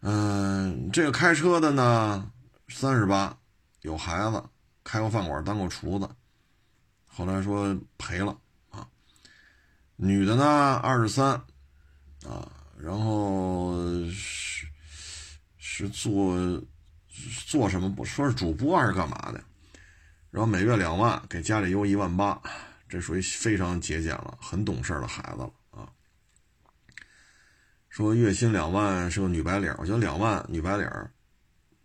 [0.06, 2.30] 嗯，这个开车的呢，
[2.68, 3.34] 三十八，
[3.80, 4.44] 有孩子，
[4.84, 6.06] 开过饭馆，当过厨子。
[7.06, 8.36] 后来说赔了
[8.68, 8.86] 啊，
[9.96, 11.30] 女的呢二十三
[12.28, 12.46] 啊，
[12.78, 13.74] 然后
[14.10, 14.66] 是
[15.56, 16.36] 是做
[17.46, 19.42] 做什么不说是主播还是干嘛的，
[20.30, 22.38] 然后每月两万给家里邮一万八，
[22.90, 25.50] 这属于非常节俭了，很懂事的孩子了。
[27.94, 30.84] 说月薪两万是个女白领，我觉得两万女白领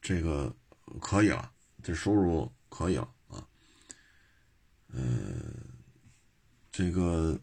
[0.02, 0.52] 这个
[1.00, 1.52] 可以了，
[1.84, 3.08] 这收入可以了。
[4.92, 5.04] 呃，
[6.72, 7.40] 这个，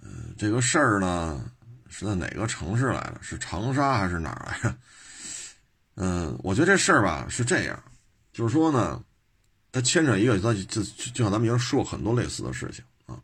[0.00, 0.08] 呃，
[0.38, 1.50] 这个事儿呢
[1.88, 3.18] 是在哪个城市来的？
[3.20, 4.78] 是长沙还是哪儿来着？
[5.96, 7.82] 嗯，我觉得这事儿吧是这样，
[8.32, 9.02] 就是说呢，
[9.72, 13.20] 它牵扯一个，就就就像咱们已经说过很多类似的事情啊。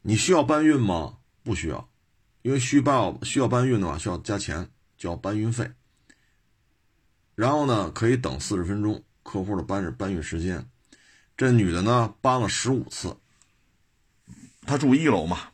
[0.00, 1.18] 你需要搬运吗？
[1.42, 1.88] 不需要，
[2.42, 4.68] 因为需要需要搬运的话需要加钱，
[4.98, 5.70] 就要搬运费。
[7.34, 10.68] 然后呢，可以等四十分钟，客户的搬搬运时间。
[11.36, 13.16] 这女的呢搬了十五次，
[14.66, 15.48] 她住一楼嘛，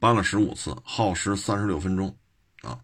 [0.00, 2.16] 搬了十五次，耗时三十六分钟
[2.62, 2.80] 啊。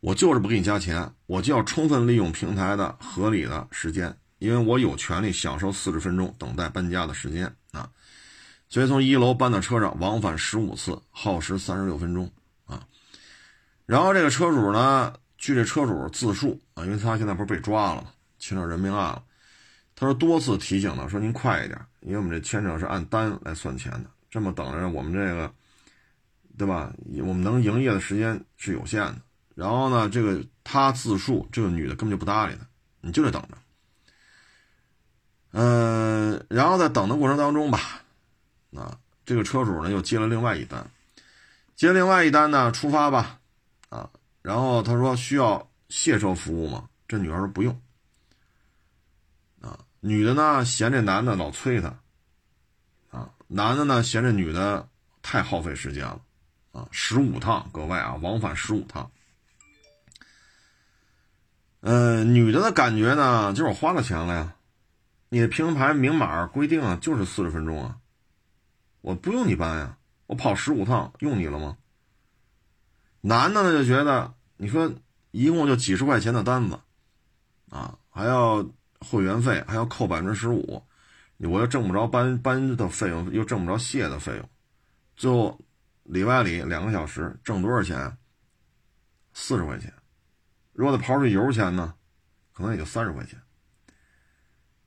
[0.00, 7.54] 我就是不给你加钱，我就要充分利用平台的合理的时间，因为我有权利享受四十分钟等待搬家的时间。
[8.74, 12.28] 所以从一楼搬到车上，往返十五次，耗时三十六分钟
[12.66, 12.84] 啊。
[13.86, 18.08] 然后这个车主呢，据这车主自述啊，因为他现在不是被抓了吗？
[18.40, 19.22] 牵扯人命案了。
[19.94, 25.54] 他说多次提醒他，说您快一点，因为我们这牵扯是按单来算钱的，这么等着我们这个，
[26.58, 26.92] 对吧？
[27.20, 29.18] 我们能营业的时间是有限的。
[29.54, 32.66] 然后呢，这个他自述，这个女的根本就不搭理他，
[33.02, 33.56] 你就得等着。
[35.52, 38.02] 嗯，然后在等的过程当中吧，
[38.74, 40.84] 啊，这个车主呢又接了另外一单，
[41.76, 43.38] 接另外一单呢，出发吧，
[43.88, 44.10] 啊，
[44.42, 46.88] 然后他说需要卸车服务吗？
[47.06, 47.80] 这女孩说不用，
[49.60, 51.96] 啊，女的呢嫌这男的老催她，
[53.10, 54.88] 啊，男的呢嫌这女的
[55.22, 56.20] 太耗费时间了，
[56.72, 59.10] 啊，十五趟，各位啊，往返十五趟。
[61.80, 64.54] 呃，女的的感觉呢，就是我花了钱了呀，
[65.28, 67.98] 你的平台明码规定啊，就是四十分钟啊，
[69.04, 71.76] 我不用你搬呀，我跑十五趟用你了吗？
[73.20, 74.90] 男的呢就觉得，你说
[75.30, 76.80] 一共就几十块钱的单子，
[77.68, 78.66] 啊，还要
[79.00, 80.82] 会员费，还要扣百分之十五，
[81.36, 84.50] 我又挣不着搬搬的费用，又挣不着卸的费用，
[85.16, 85.60] 最后
[86.04, 88.16] 里外里两个小时挣多少钱？
[89.34, 89.92] 四十块钱。
[90.72, 91.94] 如果再刨出去油钱呢，
[92.54, 93.38] 可能也就三十块钱。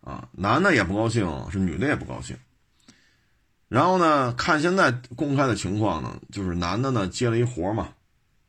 [0.01, 2.35] 啊，男的也不高兴，是女的也不高兴。
[3.69, 7.89] 然后呢，看现在公开的情况呢，就是男的呢接了一活嘛，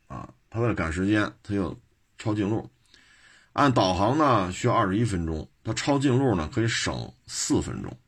[0.07, 1.77] 啊，他为了赶时间，他就
[2.19, 2.71] 抄近路。
[3.53, 7.99] 按导航呢需要二十一分钟，他抄近路呢可以省四分钟，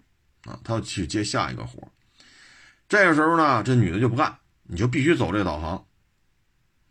[0.44, 1.88] 啊，他要去接下一个活。
[2.88, 5.84] 这个时候呢，这女的就不干，你就必须走这导航，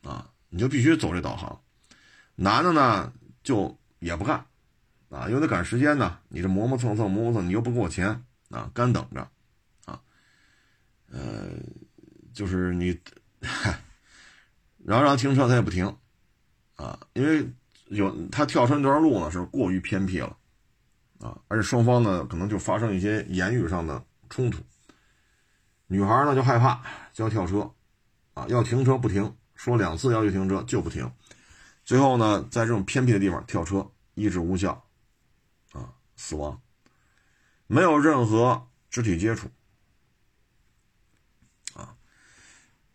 [0.03, 1.61] 啊，你就必须走这导航。
[2.35, 4.45] 男的呢就也不干，
[5.09, 6.19] 啊，又得赶时间呢。
[6.27, 9.29] 你这磨磨蹭蹭磨磨蹭，你又不给我钱啊，干等着，
[11.11, 11.49] 呃，
[12.33, 12.99] 就是你，
[14.83, 15.97] 然后让停车他也不停，
[16.75, 17.47] 啊，因为
[17.87, 20.37] 有他跳车那段路呢是过于偏僻了，
[21.19, 24.63] 啊，而且双方呢可能就发生一些言语上的冲突。
[25.87, 27.73] 女孩呢就害怕，就要跳车，
[28.35, 31.11] 啊，要停车不停，说两次要求停车就不停。
[31.83, 34.87] 最后呢，在这种偏僻的地方跳车，医治无效，
[35.71, 36.61] 啊，死亡，
[37.65, 39.49] 没有任何肢体接触，
[41.73, 41.97] 啊，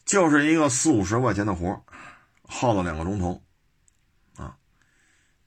[0.04, 1.82] 就是一个四五十块钱的活
[2.42, 3.42] 耗了两个钟头，
[4.36, 4.56] 啊，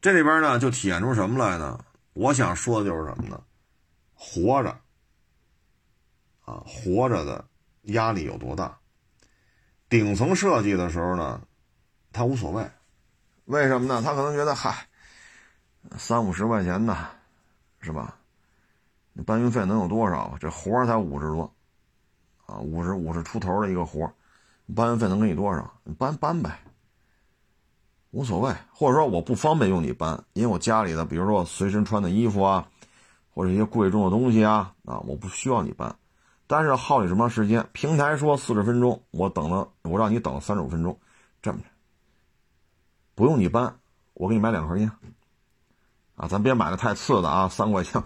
[0.02, 1.84] 这里边呢就体现出什么来呢？
[2.14, 3.42] 我想说的就是什么呢？
[4.16, 4.70] 活着，
[6.44, 7.46] 啊，活着的
[7.84, 8.78] 压力有多大？
[9.90, 11.42] 顶层设计的时候呢，
[12.12, 12.68] 他无所谓。
[13.46, 14.02] 为什么呢？
[14.02, 14.88] 他可能觉得，嗨，
[15.98, 17.08] 三五十块钱呢，
[17.80, 18.18] 是吧？
[19.26, 20.36] 搬运费能有多少？
[20.40, 21.56] 这活才五十多，
[22.46, 24.12] 啊，五十五十出头的一个活
[24.74, 25.74] 搬运费能给你多少？
[25.84, 26.60] 你搬搬呗，
[28.12, 28.54] 无所谓。
[28.72, 32.68] 或者说我不方便用你搬，因为我家里的，比如说我随身穿的衣服啊，
[33.34, 35.96] 或者一些贵重的东西啊，啊，我不需要你搬。
[36.48, 37.68] 但是耗你什么时间？
[37.74, 40.98] 平台说四十分钟，我等了，我让你等了三十五分钟，
[41.42, 41.66] 这么着。
[43.16, 43.80] 不用你搬，
[44.14, 44.92] 我给你买两盒烟，
[46.16, 48.02] 啊，咱别买的太次的啊，三块钱、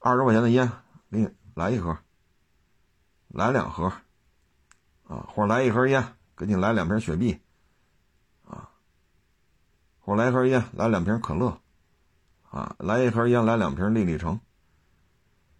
[0.00, 0.70] 二十块钱的烟，
[1.10, 1.96] 给你来一盒，
[3.28, 3.90] 来两盒，
[5.10, 7.36] 啊，或者来一盒烟，给你来两瓶雪碧，
[8.46, 8.70] 啊，
[9.98, 11.60] 或者来一盒烟，来两瓶可乐，
[12.48, 14.38] 啊，来一盒烟，来两瓶丽丽橙。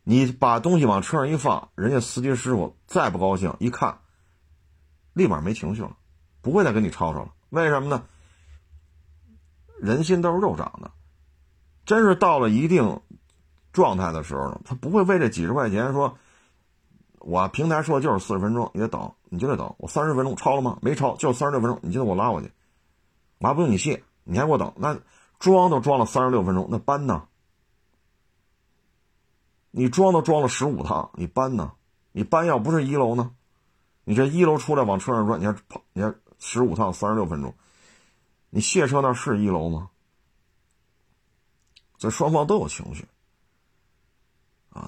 [0.04, 3.98] 你把东西往车上一放，人家司机师傅再不高兴，一看，
[5.14, 5.96] 立马没情绪了，
[6.40, 7.32] 不会再跟你吵吵了。
[7.48, 8.04] 为什么呢？
[9.80, 10.92] 人心都是肉长的，
[11.84, 13.00] 真是到了一定
[13.72, 16.16] 状态的时候呢，他不会为这几十块钱说，
[17.20, 19.74] 我平台说的就是四十分钟，你得等，你就得等。
[19.78, 20.78] 我三十分钟超了吗？
[20.82, 22.50] 没超，就三十六分钟，你就得给我拉过去，
[23.38, 24.72] 我还不用你卸，你还给我等。
[24.76, 24.98] 那
[25.38, 27.26] 装都装了三十六分钟，那搬呢？
[29.70, 31.72] 你装都装了十五趟，你搬呢？
[32.12, 33.30] 你搬要不是一楼呢？
[34.04, 37.54] 你这一楼出来往车上装，你还跑，你还十五趟三十六分钟，
[38.48, 39.90] 你卸车那是一楼吗？
[41.98, 43.06] 这双方都有情绪。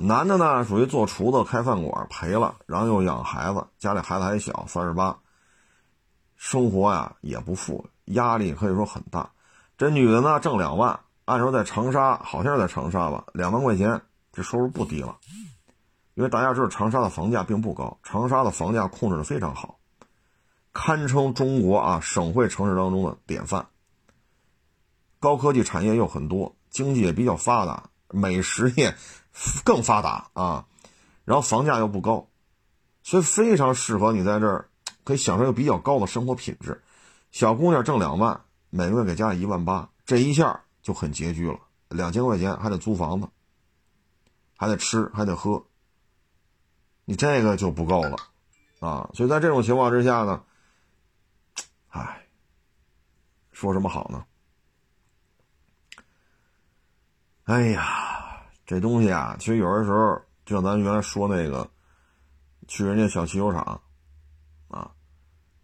[0.01, 5.19] 男的呢属于做厨子开饭馆赔了，然后又养孩子，家里孩子还小，三十八，
[6.37, 9.31] 生活呀也不富，压力可以说很大。
[9.77, 14.01] 这女的呢挣两万，按说在长沙，好像是在长沙吧，两万块钱，
[14.33, 15.17] 这收入不低了。
[16.15, 19.79] 因为大家知道长沙的房价并不高，长沙的房价控制的非常好，
[20.73, 23.67] 堪称中国啊省会城市当中的典范。
[25.19, 28.95] 高科技产业又很多，经济也比较发达，美食业。
[29.65, 30.67] 更发达啊，
[31.25, 32.29] 然后房价又不高，
[33.03, 34.69] 所以非常适合你在这儿
[35.05, 36.83] 可以享受一个比较高的生活品质。
[37.31, 41.59] 小姑娘挣两万，每个月给家里一万八，这一下就很拮据了。
[41.89, 43.29] 两千块钱还得租房子，
[44.57, 45.65] 还得吃，还得喝，
[47.05, 48.17] 你这个就不够了
[48.81, 49.11] 啊！
[49.15, 50.43] 所以在这种情况之下呢，
[51.89, 52.27] 唉，
[53.51, 54.25] 说什么好呢？
[57.45, 58.32] 哎呀！
[58.65, 61.69] 这东西啊，其实有的时候，就像咱原来说那个，
[62.69, 63.81] 去人家小汽修厂，
[64.69, 64.91] 啊，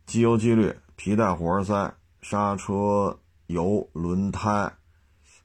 [0.04, 4.70] 机油、机滤、皮带、火花塞、刹车油、轮胎，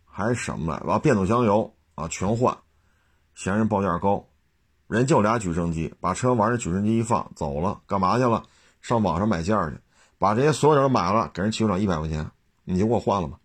[0.03, 0.79] 还什么来？
[0.81, 2.57] 完变速箱油啊，全换，
[3.35, 4.27] 嫌人报价高，
[4.87, 8.43] 人就俩举升机，把车往这举升机一放，走了，干嘛去了？
[8.81, 9.79] 上网上买件去，
[10.17, 12.29] 把这些所有人都买了，给人汽修厂一百块钱，
[12.63, 13.39] 你就给我换了吧。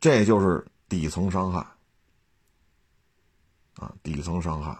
[0.00, 0.66] 这就是。
[0.88, 1.66] 底层伤害
[3.76, 4.78] 啊，底层伤害。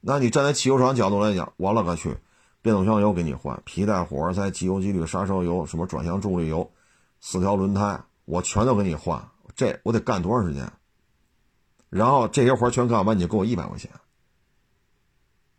[0.00, 2.16] 那你站在汽油厂角度来讲，我了个去，
[2.60, 6.72] 变速箱油给你换，皮带、火花塞、机油、机滤、刹车油，什么转向助力油，
[7.20, 10.72] 四条轮胎，我全都给你换，这我得干多长时间？
[11.90, 13.90] 然后这些活全干完，你就给我一百块钱。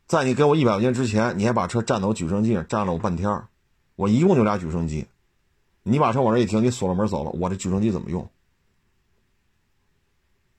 [0.05, 3.47] 在你给我一百块钱之前，你还把车站到我举升机上站了我半天
[3.95, 5.07] 我一共就俩举升机。
[5.87, 8.27] 你把车往这一停，你锁了门走了，我这举升机怎么用？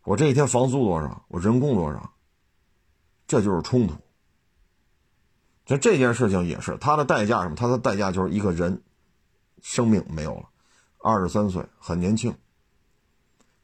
[0.04, 1.24] 我这一天房租多少？
[1.26, 2.12] 我人工多少？
[3.26, 3.94] 这就是冲突。
[5.64, 7.56] 这这件事情也是，它的代价什么？
[7.56, 8.80] 它的代价就是一个人
[9.60, 10.48] 生命没有了。
[10.98, 12.32] 二十三岁，很年轻，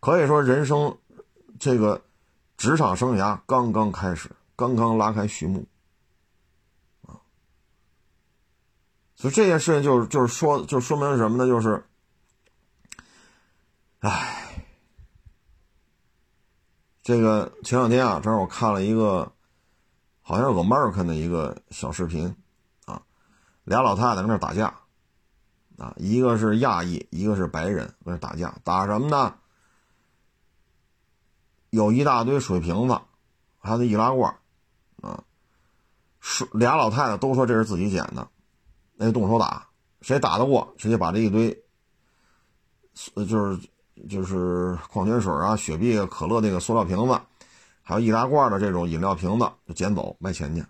[0.01, 0.99] 可以说人生
[1.61, 2.03] 这个
[2.57, 5.65] 职场生涯刚刚开始，刚刚拉开序幕。
[9.23, 11.47] 就这件事情，就是就是说，就说明什么呢？
[11.47, 11.87] 就是，
[14.01, 14.66] 唉，
[17.05, 19.31] 这个前两天啊，正好我看了一个，
[20.23, 22.35] 好像有个 American 的一个小视频，
[22.85, 23.01] 啊，
[23.62, 24.75] 俩老太太跟那打架，
[25.79, 29.37] 啊，一个是亚裔，一个是白人，跟那打架，打什么呢？
[31.70, 33.01] 有一大堆水瓶子，
[33.61, 34.37] 还有那易拉罐，
[35.01, 35.23] 啊，
[36.18, 38.29] 是俩老太太都说这是自己捡的。
[39.05, 39.67] 那动手打，
[40.01, 41.51] 谁打得过，直接把这一堆，
[43.15, 43.69] 就是
[44.09, 47.21] 就是矿泉水啊、雪碧、可乐那个塑料瓶子，
[47.83, 50.65] 还有易拉罐的这种饮料瓶子，就捡走卖钱去。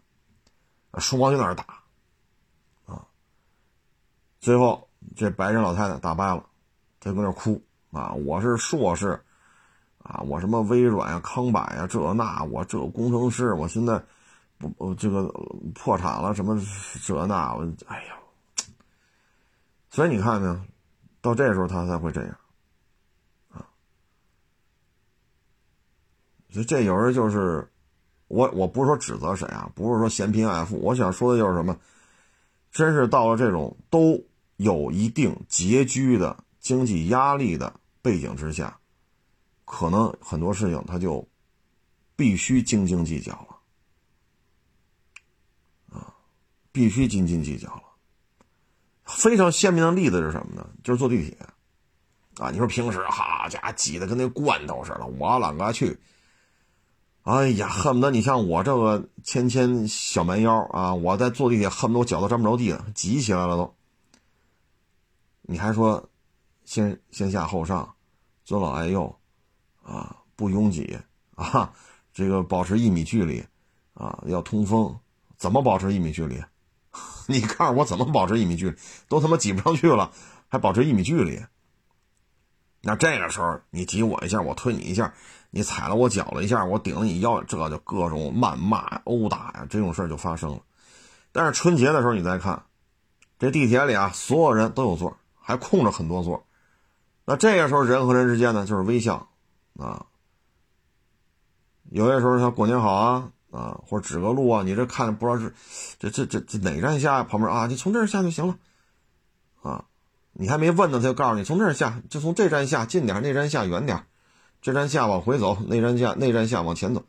[0.99, 1.64] 双方就在那打，
[2.87, 3.05] 啊，
[4.41, 6.45] 最后这白人老太太打败了，
[7.01, 9.20] 她搁那哭啊，我是硕士，
[9.99, 14.03] 啊，我什么微软呀、康柏呀，这那，我这工程师，我现在
[14.59, 15.26] 不这个
[15.74, 16.59] 破产了，什么
[17.05, 18.16] 这那，我哎呀。
[19.93, 20.66] 所以你看呢，
[21.20, 22.38] 到这时候他才会这样，
[23.51, 23.68] 啊，
[26.49, 27.70] 所以这有人就是，
[28.28, 31.78] 我我不是说指责谁啊，不是说嫌贫爱富，我想说的就是什么，
[32.70, 34.18] 真是到了这种都
[34.57, 38.80] 有一定拮据的经济压力的背景之下，
[39.66, 41.28] 可能很多事情他就
[42.16, 43.32] 必须斤斤计较
[45.90, 46.14] 了，啊，
[46.72, 47.91] 必须斤斤计较了。
[49.16, 50.66] 非常鲜明的例子是什么呢？
[50.82, 51.36] 就是坐地铁，
[52.38, 55.98] 啊，你说平时好家伙挤得跟那罐头似的，我懒个去！
[57.22, 63.74] 哎呀，恨不得你像我这个纤纤小蛮腰啊，我在坐地铁恨不得我脚都沾不着地了，挤起来了都。
[65.42, 66.08] 你还说
[66.64, 67.94] 先先下后上，
[68.44, 69.14] 尊老爱幼，
[69.84, 70.98] 啊，不拥挤
[71.36, 71.72] 啊，
[72.12, 73.44] 这个保持一米距离，
[73.94, 74.98] 啊，要通风，
[75.36, 76.42] 怎么保持一米距离？
[77.26, 78.76] 你告诉我怎么保持一米距离？
[79.09, 80.12] 都他妈挤不上去了，
[80.49, 81.40] 还保持一米距离？
[82.82, 85.14] 那这个时候你挤我一下，我推你一下，
[85.51, 90.61] 你踩了我脚了一下，我顶了你腰，这就各种谩骂、殴打呀，这种事就发生了。
[91.30, 92.64] 但是春节的时候你再看，
[93.38, 96.45] 这地铁里啊，所有人都有座，还空着很多座。
[97.24, 99.28] 那这个时候人和人之间呢，就是微笑
[99.78, 100.07] 啊。
[101.90, 105.55] 有些时候像过年好啊，啊，或者指个路啊，你这看不知道是
[105.98, 107.22] 这这这这哪站下？
[107.22, 108.57] 旁边啊，你从这儿下就行了，
[109.62, 109.84] 啊，
[110.32, 114.07] 你还没问呢，他就告诉你从这儿下，就从这站下近点，那站下远点，
[114.62, 117.05] 这站下往回走，那站下那站下往前走，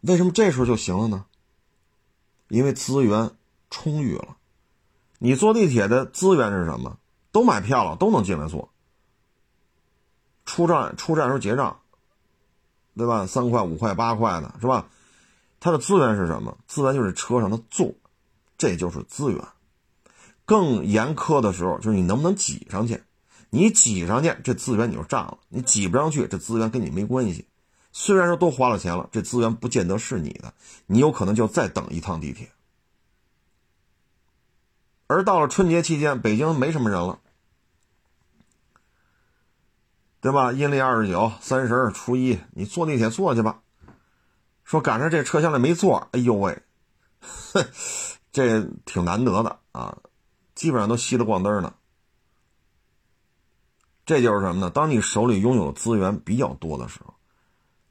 [0.00, 1.24] 为什么这时候就行了呢？
[2.48, 3.30] 因为资源
[3.70, 4.36] 充裕了，
[5.18, 6.98] 你坐地铁的资源是什么？
[7.30, 8.70] 都买票了，都能进来坐。
[10.44, 11.78] 出站出站时候结账，
[12.96, 13.26] 对吧？
[13.26, 14.88] 三块、五块、八块的是吧？
[15.60, 16.56] 它的资源是什么？
[16.66, 17.92] 资源就是车上的座，
[18.56, 19.42] 这就是资源。
[20.44, 23.02] 更严苛的时候，就是你能不能挤上去？
[23.50, 27.46] 你挤上去，这资源你就占了；你挤不上去，这资源跟你没关系。
[27.92, 30.54] 虽然说都花了钱了，这资源不见得是你的，
[30.86, 32.50] 你有可能就再等一趟地铁。
[35.06, 37.18] 而到了春节期间，北京没什么人了。
[40.20, 40.52] 对吧？
[40.52, 43.62] 阴历二十九、三十、初一，你坐地铁坐去吧。
[44.68, 46.62] 说赶上这车厢里没座，哎呦喂，
[48.30, 49.96] 这挺难得的啊！
[50.54, 51.72] 基本上都稀得咣灯呢。
[54.04, 54.68] 这就是什么呢？
[54.68, 57.14] 当你手里拥有资源比较多的时候，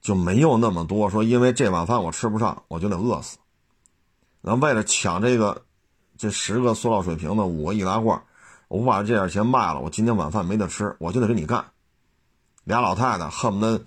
[0.01, 3.39] 就没有那么多说，因为这碗饭我吃不上，我就得饿死。
[4.41, 5.65] 那为了抢这个
[6.15, 8.21] 这十个塑料水瓶的五个易拉罐，
[8.67, 11.71] 我不把这点钱卖了，我今天晚饭没得吃，我就得跟你干。
[12.65, 13.83] 俩老太太恨不得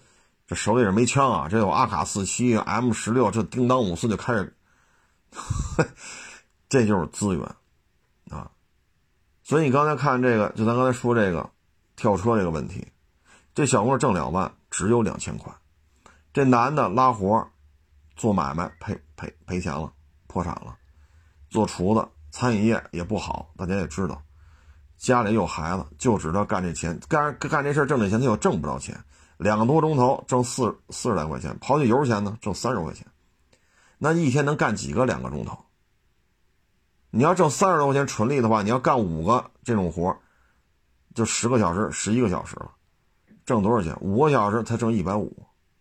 [0.50, 4.56] 这手里是没枪啊，这有阿卡四七、M 十六，这叮当五四就开始，
[6.68, 7.46] 这就是资源
[8.36, 8.50] 啊！
[9.44, 11.48] 所以你刚才看这个，就咱刚才说这个
[11.94, 12.84] 跳车这个问题，
[13.54, 15.54] 这小姑挣两万，只有两千块，
[16.32, 17.46] 这男的拉活
[18.16, 19.92] 做买卖赔赔赔钱了，
[20.26, 20.76] 破产了，
[21.48, 24.20] 做厨子餐饮业也不好，大家也知道。
[24.98, 29.00] 家里有孩子，就知道干这钱，干干这事挣这钱，他又挣不着钱。
[29.40, 33.06] 两个多钟头挣四四十来块钱，刨去油钱呢，挣三十块钱。
[33.96, 35.64] 那一天能干几个两个钟头？
[37.08, 40.14] 你要挣三十多块钱纯利的话，你要干五个这种活
[41.14, 42.70] 就十个小时，十一个小时了，
[43.46, 43.96] 挣多少钱？
[44.02, 45.34] 五个小时才挣一百五、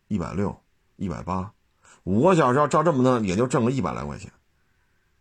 [0.07, 0.57] 一百六、
[0.95, 1.51] 一百八，
[2.05, 4.31] 五个小时要照这么弄，也就挣个一百来块钱，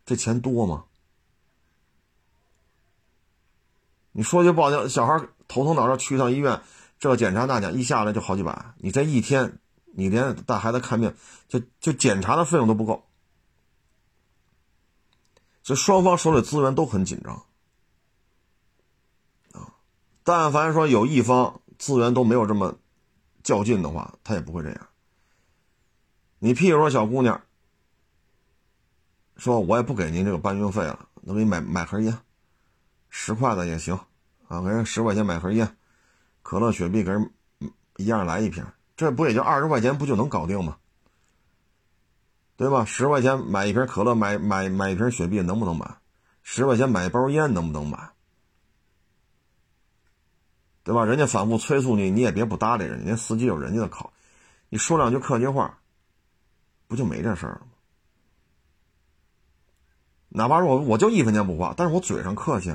[0.06, 0.84] 这钱多吗？
[4.12, 6.60] 你说句不好听，小孩头疼脑热去一趟医院，
[6.98, 8.74] 这检查那检，一下来就好几百。
[8.78, 9.60] 你这一天，
[9.94, 11.14] 你连带孩子看病，
[11.46, 13.06] 就就检查的费用都不够。
[15.62, 17.44] 所以双方手里资源都很紧张
[19.52, 19.74] 啊。
[20.24, 22.78] 但凡说有一方资源都没有这么
[23.42, 24.88] 较劲的话，他也不会这样。
[26.40, 27.40] 你譬如说小姑娘，
[29.36, 32.18] 说我也不给您这个搬运费了，能给你买买盒烟。
[33.08, 33.98] 十块的也行，
[34.48, 35.77] 啊，给人十块钱买盒烟，
[36.48, 37.30] 可乐、雪碧给人
[37.98, 38.64] 一样来一瓶，
[38.96, 40.78] 这不也就二十块钱不就能搞定吗？
[42.56, 42.86] 对吧？
[42.86, 45.98] 十块钱买一瓶可乐，买买买一瓶雪碧能不能买？
[46.42, 47.98] 十块钱买一包烟能不能买？
[50.84, 51.04] 对吧？
[51.04, 54.10] 人家反复催促你，你也别不搭理人家，人家司机有人家的考，
[54.70, 55.78] 你说两句客气话，
[56.86, 57.72] 不就没这事儿了吗？
[60.30, 62.74] 哪怕说我我就一分钱不花，但是我嘴上客气。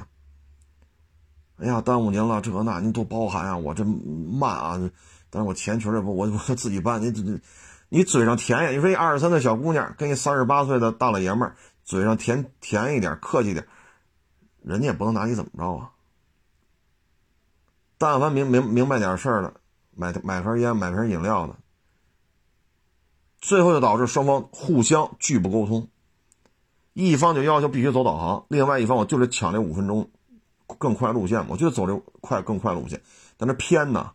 [1.64, 3.56] 哎呀，耽误您了，这那您多包涵啊！
[3.56, 4.92] 我这慢啊，
[5.30, 7.02] 但是我钱确实不，我我自己办。
[7.02, 7.40] 你你
[7.88, 11.56] 你嘴上甜呀，你说一二十三的小姑娘跟一三十八岁的大老爷们儿
[11.86, 13.66] 嘴上甜甜一点，客气点，
[14.62, 15.92] 人家也不能拿你怎么着啊。
[17.98, 19.54] 但凡明明明白点事儿的，
[19.96, 21.56] 买买盒烟、买瓶饮料的，
[23.40, 25.88] 最后就导致双方互相拒不沟通，
[26.92, 30.10] 一方就要求必须走导航，另外一方我就是抢这五分钟。
[30.68, 33.02] 更快路线，我就走这快更快路线，
[33.38, 34.12] 但那偏呢？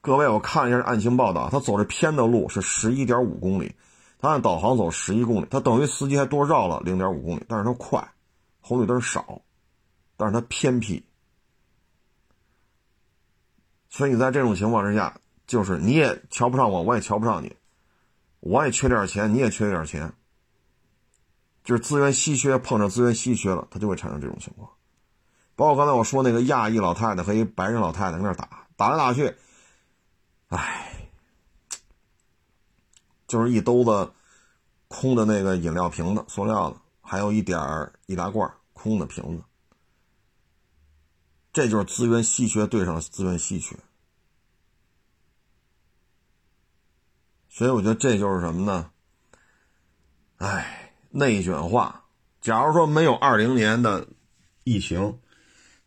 [0.00, 3.74] 各位，我看一下案情报道，他走这偏的路是十一点五公里，
[4.18, 8.12] 他按导航走十一公里，他等于司机还多绕了零点五公里，但是他快，
[8.60, 9.42] 红绿灯少，
[10.16, 11.04] 但是他偏僻，
[13.88, 17.54] 所以你在这种情况之下，就是你也瞧不上我，我也瞧不上你，
[18.40, 20.12] 我也缺点钱，你也缺点钱，
[21.64, 24.70] 就是资源稀缺碰上资源稀缺了，它就会产生这种情况。
[25.54, 29.36] 包括刚才我说那个亚裔老太太和一白人老太太在那打，打来打去，
[30.48, 31.08] 唉，
[33.28, 34.12] 就是一兜子
[34.88, 37.60] 空的那个饮料瓶子，塑料的，还有一点
[38.06, 39.44] 易拉罐空的瓶子，
[41.52, 43.76] 这就是资源稀缺对上资源稀缺，
[47.48, 48.90] 所以我觉得这就是什么呢？
[50.38, 50.81] 唉，
[51.12, 52.04] 内卷化。
[52.40, 54.08] 假如说没有二零年的
[54.64, 55.18] 疫情。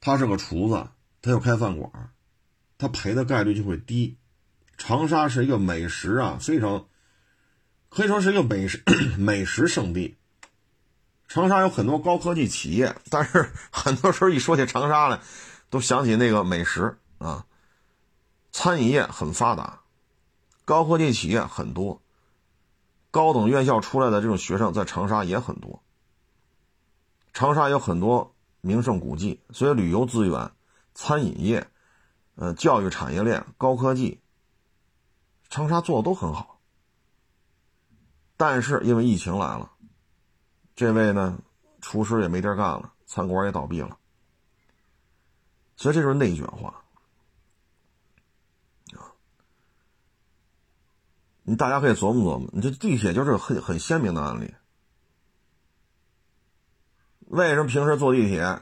[0.01, 0.87] 他是个厨子，
[1.19, 1.91] 他要开饭馆，
[2.77, 4.19] 他赔的概率就会低。
[4.77, 6.85] 长沙是一个美食啊非常
[7.89, 8.83] 可以说是一个美食
[9.17, 10.15] 美食圣地。
[11.27, 15.19] 长沙有很多高科技企业，但是 很多时候一说起长沙来，
[15.71, 17.47] 都想起那个美食啊。
[18.51, 19.81] 餐饮业很发达，
[20.65, 21.99] 高科技企业很多，
[23.15, 25.81] 高等院校出来的这种学生在长沙也很多。
[27.31, 30.51] 长沙有很多名胜古迹，所以旅游资源、
[30.93, 31.65] 餐饮业、
[32.35, 34.19] 呃教育产业链、高科技，
[35.47, 36.59] 长沙做的都很好。
[38.35, 39.71] 但是因为疫情来了。
[40.75, 41.39] 这位呢，
[41.79, 43.97] 厨师也没地儿干了，餐馆也倒闭了，
[45.77, 46.83] 所以这就是内卷化
[51.47, 54.53] 你大家可以琢磨琢磨，你这地铁就是很很鲜明的案例。
[57.27, 58.61] 为什么平时坐地铁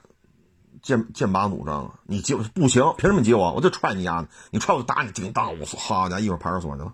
[0.82, 2.00] 剑剑拔弩张啊？
[2.04, 3.54] 你接不行，凭什么挤我？
[3.54, 4.28] 我就踹你丫的！
[4.52, 5.12] 你踹我就打你！
[5.12, 5.58] 叮当！
[5.58, 5.78] 我操！
[5.78, 6.94] 好家伙，一会儿派出所去了。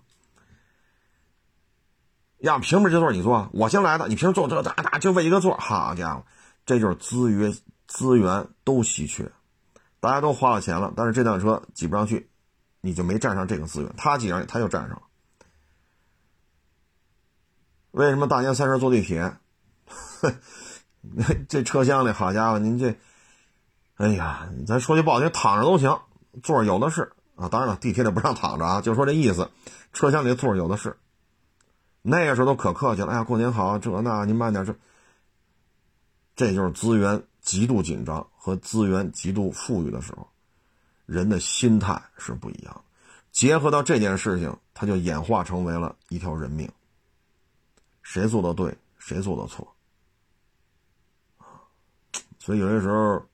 [2.38, 3.50] 呀，凭什么这座你坐？
[3.52, 4.62] 我先来的，你凭什么坐这？
[4.62, 5.56] 哒哒，就为一个座。
[5.56, 6.24] 好家伙，
[6.66, 7.52] 这就是资源
[7.88, 9.32] 资源都稀缺，
[9.98, 12.30] 大家都花了钱了，但是这辆车挤不上去，
[12.80, 13.92] 你就没占上这个资源。
[13.96, 15.02] 他挤上，他就占上了。
[17.92, 19.36] 为什么大年三十坐地铁？
[21.48, 22.94] 这车厢里，好家伙，您这，
[23.96, 25.98] 哎呀，咱说句不好听，躺着都行，
[26.42, 27.48] 座有的是啊。
[27.48, 29.50] 当然了，地铁里不让躺着啊，就说这意思。
[29.92, 30.96] 车厢里座有的是。
[32.02, 34.74] 那个时候都可客气了，哎呀，过年好，这那您慢点，这
[36.36, 40.28] 这就是资源极度紧张和资源极度富裕的时候，
[41.06, 42.82] 人的心态是不一样的。
[43.32, 46.70] 结合到这件事情，它就演化成为了一条人命。
[48.12, 49.76] 谁做的对，谁做的错
[52.40, 53.24] 所以有些时候，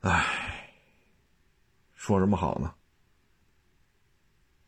[0.00, 0.74] 唉，
[1.94, 2.74] 说什么好呢？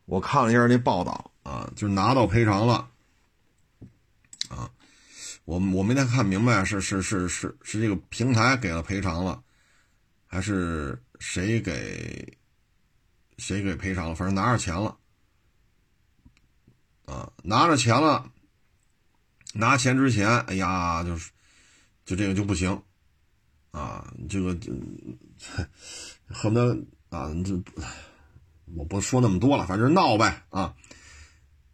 [0.05, 1.29] 我看了一下那报道。
[1.43, 2.87] 啊，就拿到赔偿了，
[4.47, 4.71] 啊，
[5.43, 9.43] 我我没太看明白，是是是是是这个平台给了赔偿了，
[10.27, 12.37] 还是谁给
[13.39, 14.15] 谁给赔偿了？
[14.15, 14.95] 反正拿着钱了，
[17.05, 18.31] 啊，拿着钱了，
[19.53, 21.31] 拿钱之前，哎呀，就是
[22.05, 22.81] 就这个就不行，
[23.71, 24.71] 啊，这个就
[26.27, 26.77] 恨不得
[27.09, 27.61] 啊，这
[28.75, 30.75] 我不说那么多了，反正闹呗，啊。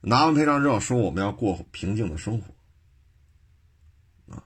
[0.02, 2.54] 拿完赔偿之后，说我们要过平静的生活，
[4.34, 4.44] 啊，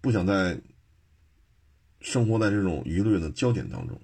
[0.00, 0.60] 不想再
[2.00, 4.00] 生活在这种舆论的焦点当中。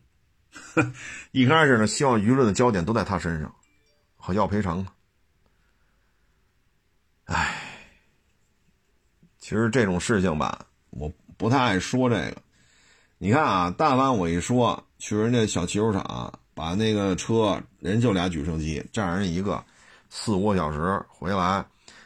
[1.31, 3.55] 一开始呢，希望舆论的焦点都在他身上，
[4.17, 4.93] 好要赔偿嘛。
[7.31, 7.55] 唉，
[9.39, 12.37] 其实这种事情吧，我不太爱说这个。
[13.18, 19.64] 你看啊，但凡我一说去人家小汽修厂，把那个车，人就俩举升机，占人一个。
[20.09, 21.64] 四五个小时回来，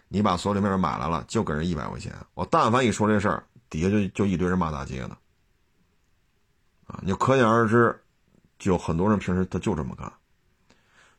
[0.09, 2.12] 你把所有零件买来了，就给人一百块钱。
[2.35, 5.16] 我但凡一说这事儿，底下就就一堆人骂大街的，
[6.87, 7.99] 啊，你就可想而知，
[8.59, 10.12] 就很多人平时他就这么干，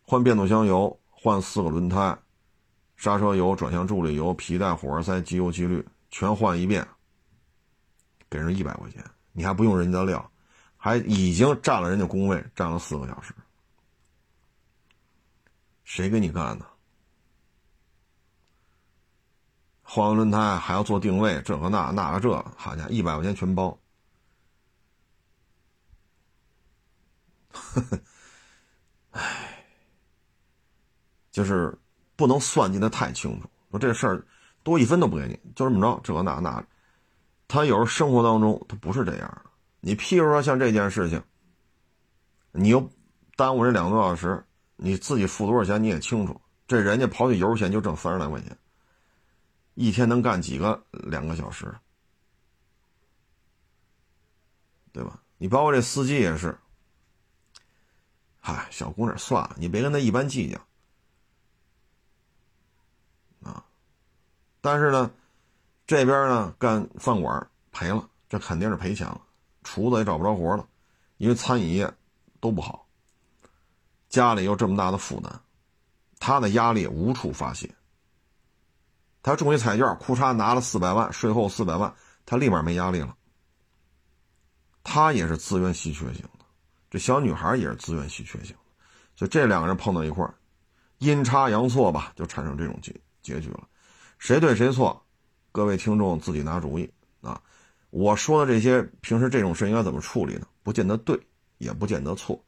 [0.03, 2.15] 换变速箱油，换四个轮胎，
[2.95, 6.87] 刹车油、转向助力油、皮带、火花塞、机油、机滤全换一遍，
[8.29, 9.03] 给人一百块钱，
[9.33, 10.31] 你还不用人家的料，
[10.77, 13.33] 还已经占了人家工位，占了四个小时，
[15.83, 16.65] 谁给你干的？
[19.81, 23.77] 换完轮胎还要做定位，这个那那个这，好家伙，一百块钱全包。
[27.51, 27.99] 呵呵，
[29.11, 29.65] 唉，
[31.31, 31.77] 就是
[32.15, 33.49] 不能算计的太清楚。
[33.71, 34.25] 说这事儿
[34.63, 36.65] 多一分都不给你，就这么着，这那那。
[37.47, 39.51] 他有时候生活当中他不是这样的。
[39.81, 41.21] 你譬如说像这件事情，
[42.51, 42.89] 你又
[43.35, 44.43] 耽误这两个多小时，
[44.75, 46.39] 你自己付多少钱你也清楚。
[46.67, 48.57] 这人家跑起油钱就挣三十来块钱。
[49.75, 51.75] 一天能干几个两个小时，
[54.93, 55.21] 对吧？
[55.37, 56.57] 你包括这司机也是，
[58.39, 60.57] 嗨，小姑娘算了，你别跟他一般计较
[64.65, 65.11] 但是呢，
[65.85, 69.21] 这边呢干饭馆赔了，这肯定是赔钱了，
[69.61, 70.67] 厨子也找不着活了，
[71.17, 71.93] 因为餐饮业
[72.39, 72.87] 都不好，
[74.09, 75.31] 家里又这么大的负担，
[76.17, 77.69] 他的压力无处发泄。
[79.21, 81.93] 他中一彩券，库嚓拿了四百万，税后四百万，
[82.25, 83.15] 他立马没压力了。
[84.83, 86.45] 他也是资源稀缺型的，
[86.89, 88.85] 这小女孩也是资源稀缺型的，
[89.15, 90.27] 所以这两个人碰到一块，
[90.97, 93.67] 阴差阳错吧，就产生这种结结局了。
[94.17, 95.05] 谁对谁错，
[95.51, 97.41] 各位听众自己拿主意啊。
[97.89, 100.47] 我说的这些，平时这种事应该怎么处理呢？
[100.63, 101.19] 不见得对，
[101.57, 102.43] 也不见得错，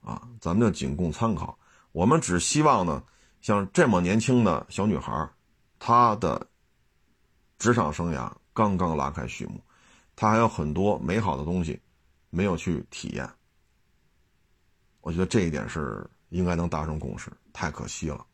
[0.00, 1.58] 啊，咱们就仅供参考。
[1.92, 3.02] 我们只希望呢。
[3.42, 5.30] 像这么年轻的小女孩，
[5.78, 6.48] 她的
[7.58, 9.62] 职场生涯刚刚拉开序幕，
[10.16, 11.80] 她还有很多美好的东西
[12.30, 13.28] 没有去体验。
[15.00, 18.26] 我觉得这一点是应该能达成共识，太可惜了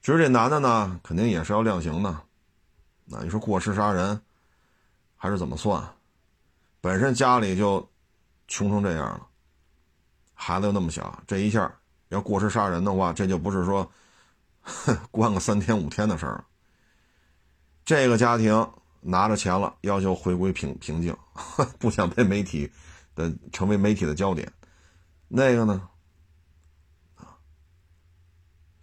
[0.00, 2.20] 其实这男的呢，肯定也是要量刑的。
[3.04, 4.20] 那你说过失杀人，
[5.16, 5.82] 还是怎么算？
[6.80, 7.86] 本身家里就
[8.46, 9.26] 穷成这样了，
[10.34, 11.70] 孩子又那么小，这一下
[12.08, 13.90] 要过失杀人的话，这就不是说
[15.10, 16.44] 关个三天五天的事儿。
[17.84, 18.70] 这个家庭
[19.00, 21.16] 拿着钱了，要求回归平平静，
[21.78, 22.70] 不想被媒体
[23.14, 24.50] 的成为媒体的焦点。
[25.26, 25.88] 那个呢？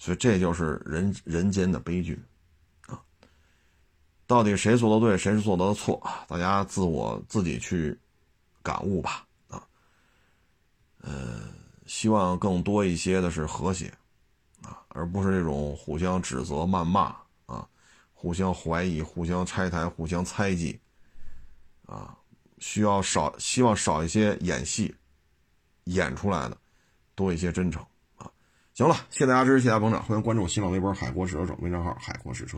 [0.05, 2.23] 所以这就是人人间的悲剧
[2.85, 3.01] 啊！
[4.27, 5.99] 到底谁做的对，谁是做的错？
[6.27, 7.97] 大家自我自己去
[8.61, 9.67] 感悟吧啊！
[10.99, 11.41] 呃，
[11.87, 13.91] 希望更多一些的是和谐
[14.61, 17.05] 啊，而不是这种互相指责、谩骂
[17.47, 17.67] 啊，
[18.13, 20.79] 互相怀疑、互相拆台、互相猜忌
[21.87, 22.15] 啊！
[22.59, 24.93] 需要少，希望少一些演戏。
[25.85, 26.55] 演出来的
[27.15, 27.83] 多一些真诚！
[28.75, 32.57] 行了，谢谢大家支持，谢谢大家捧场，欢迎关注我新浪微博“海阔试车手”微账号“海阔试车”。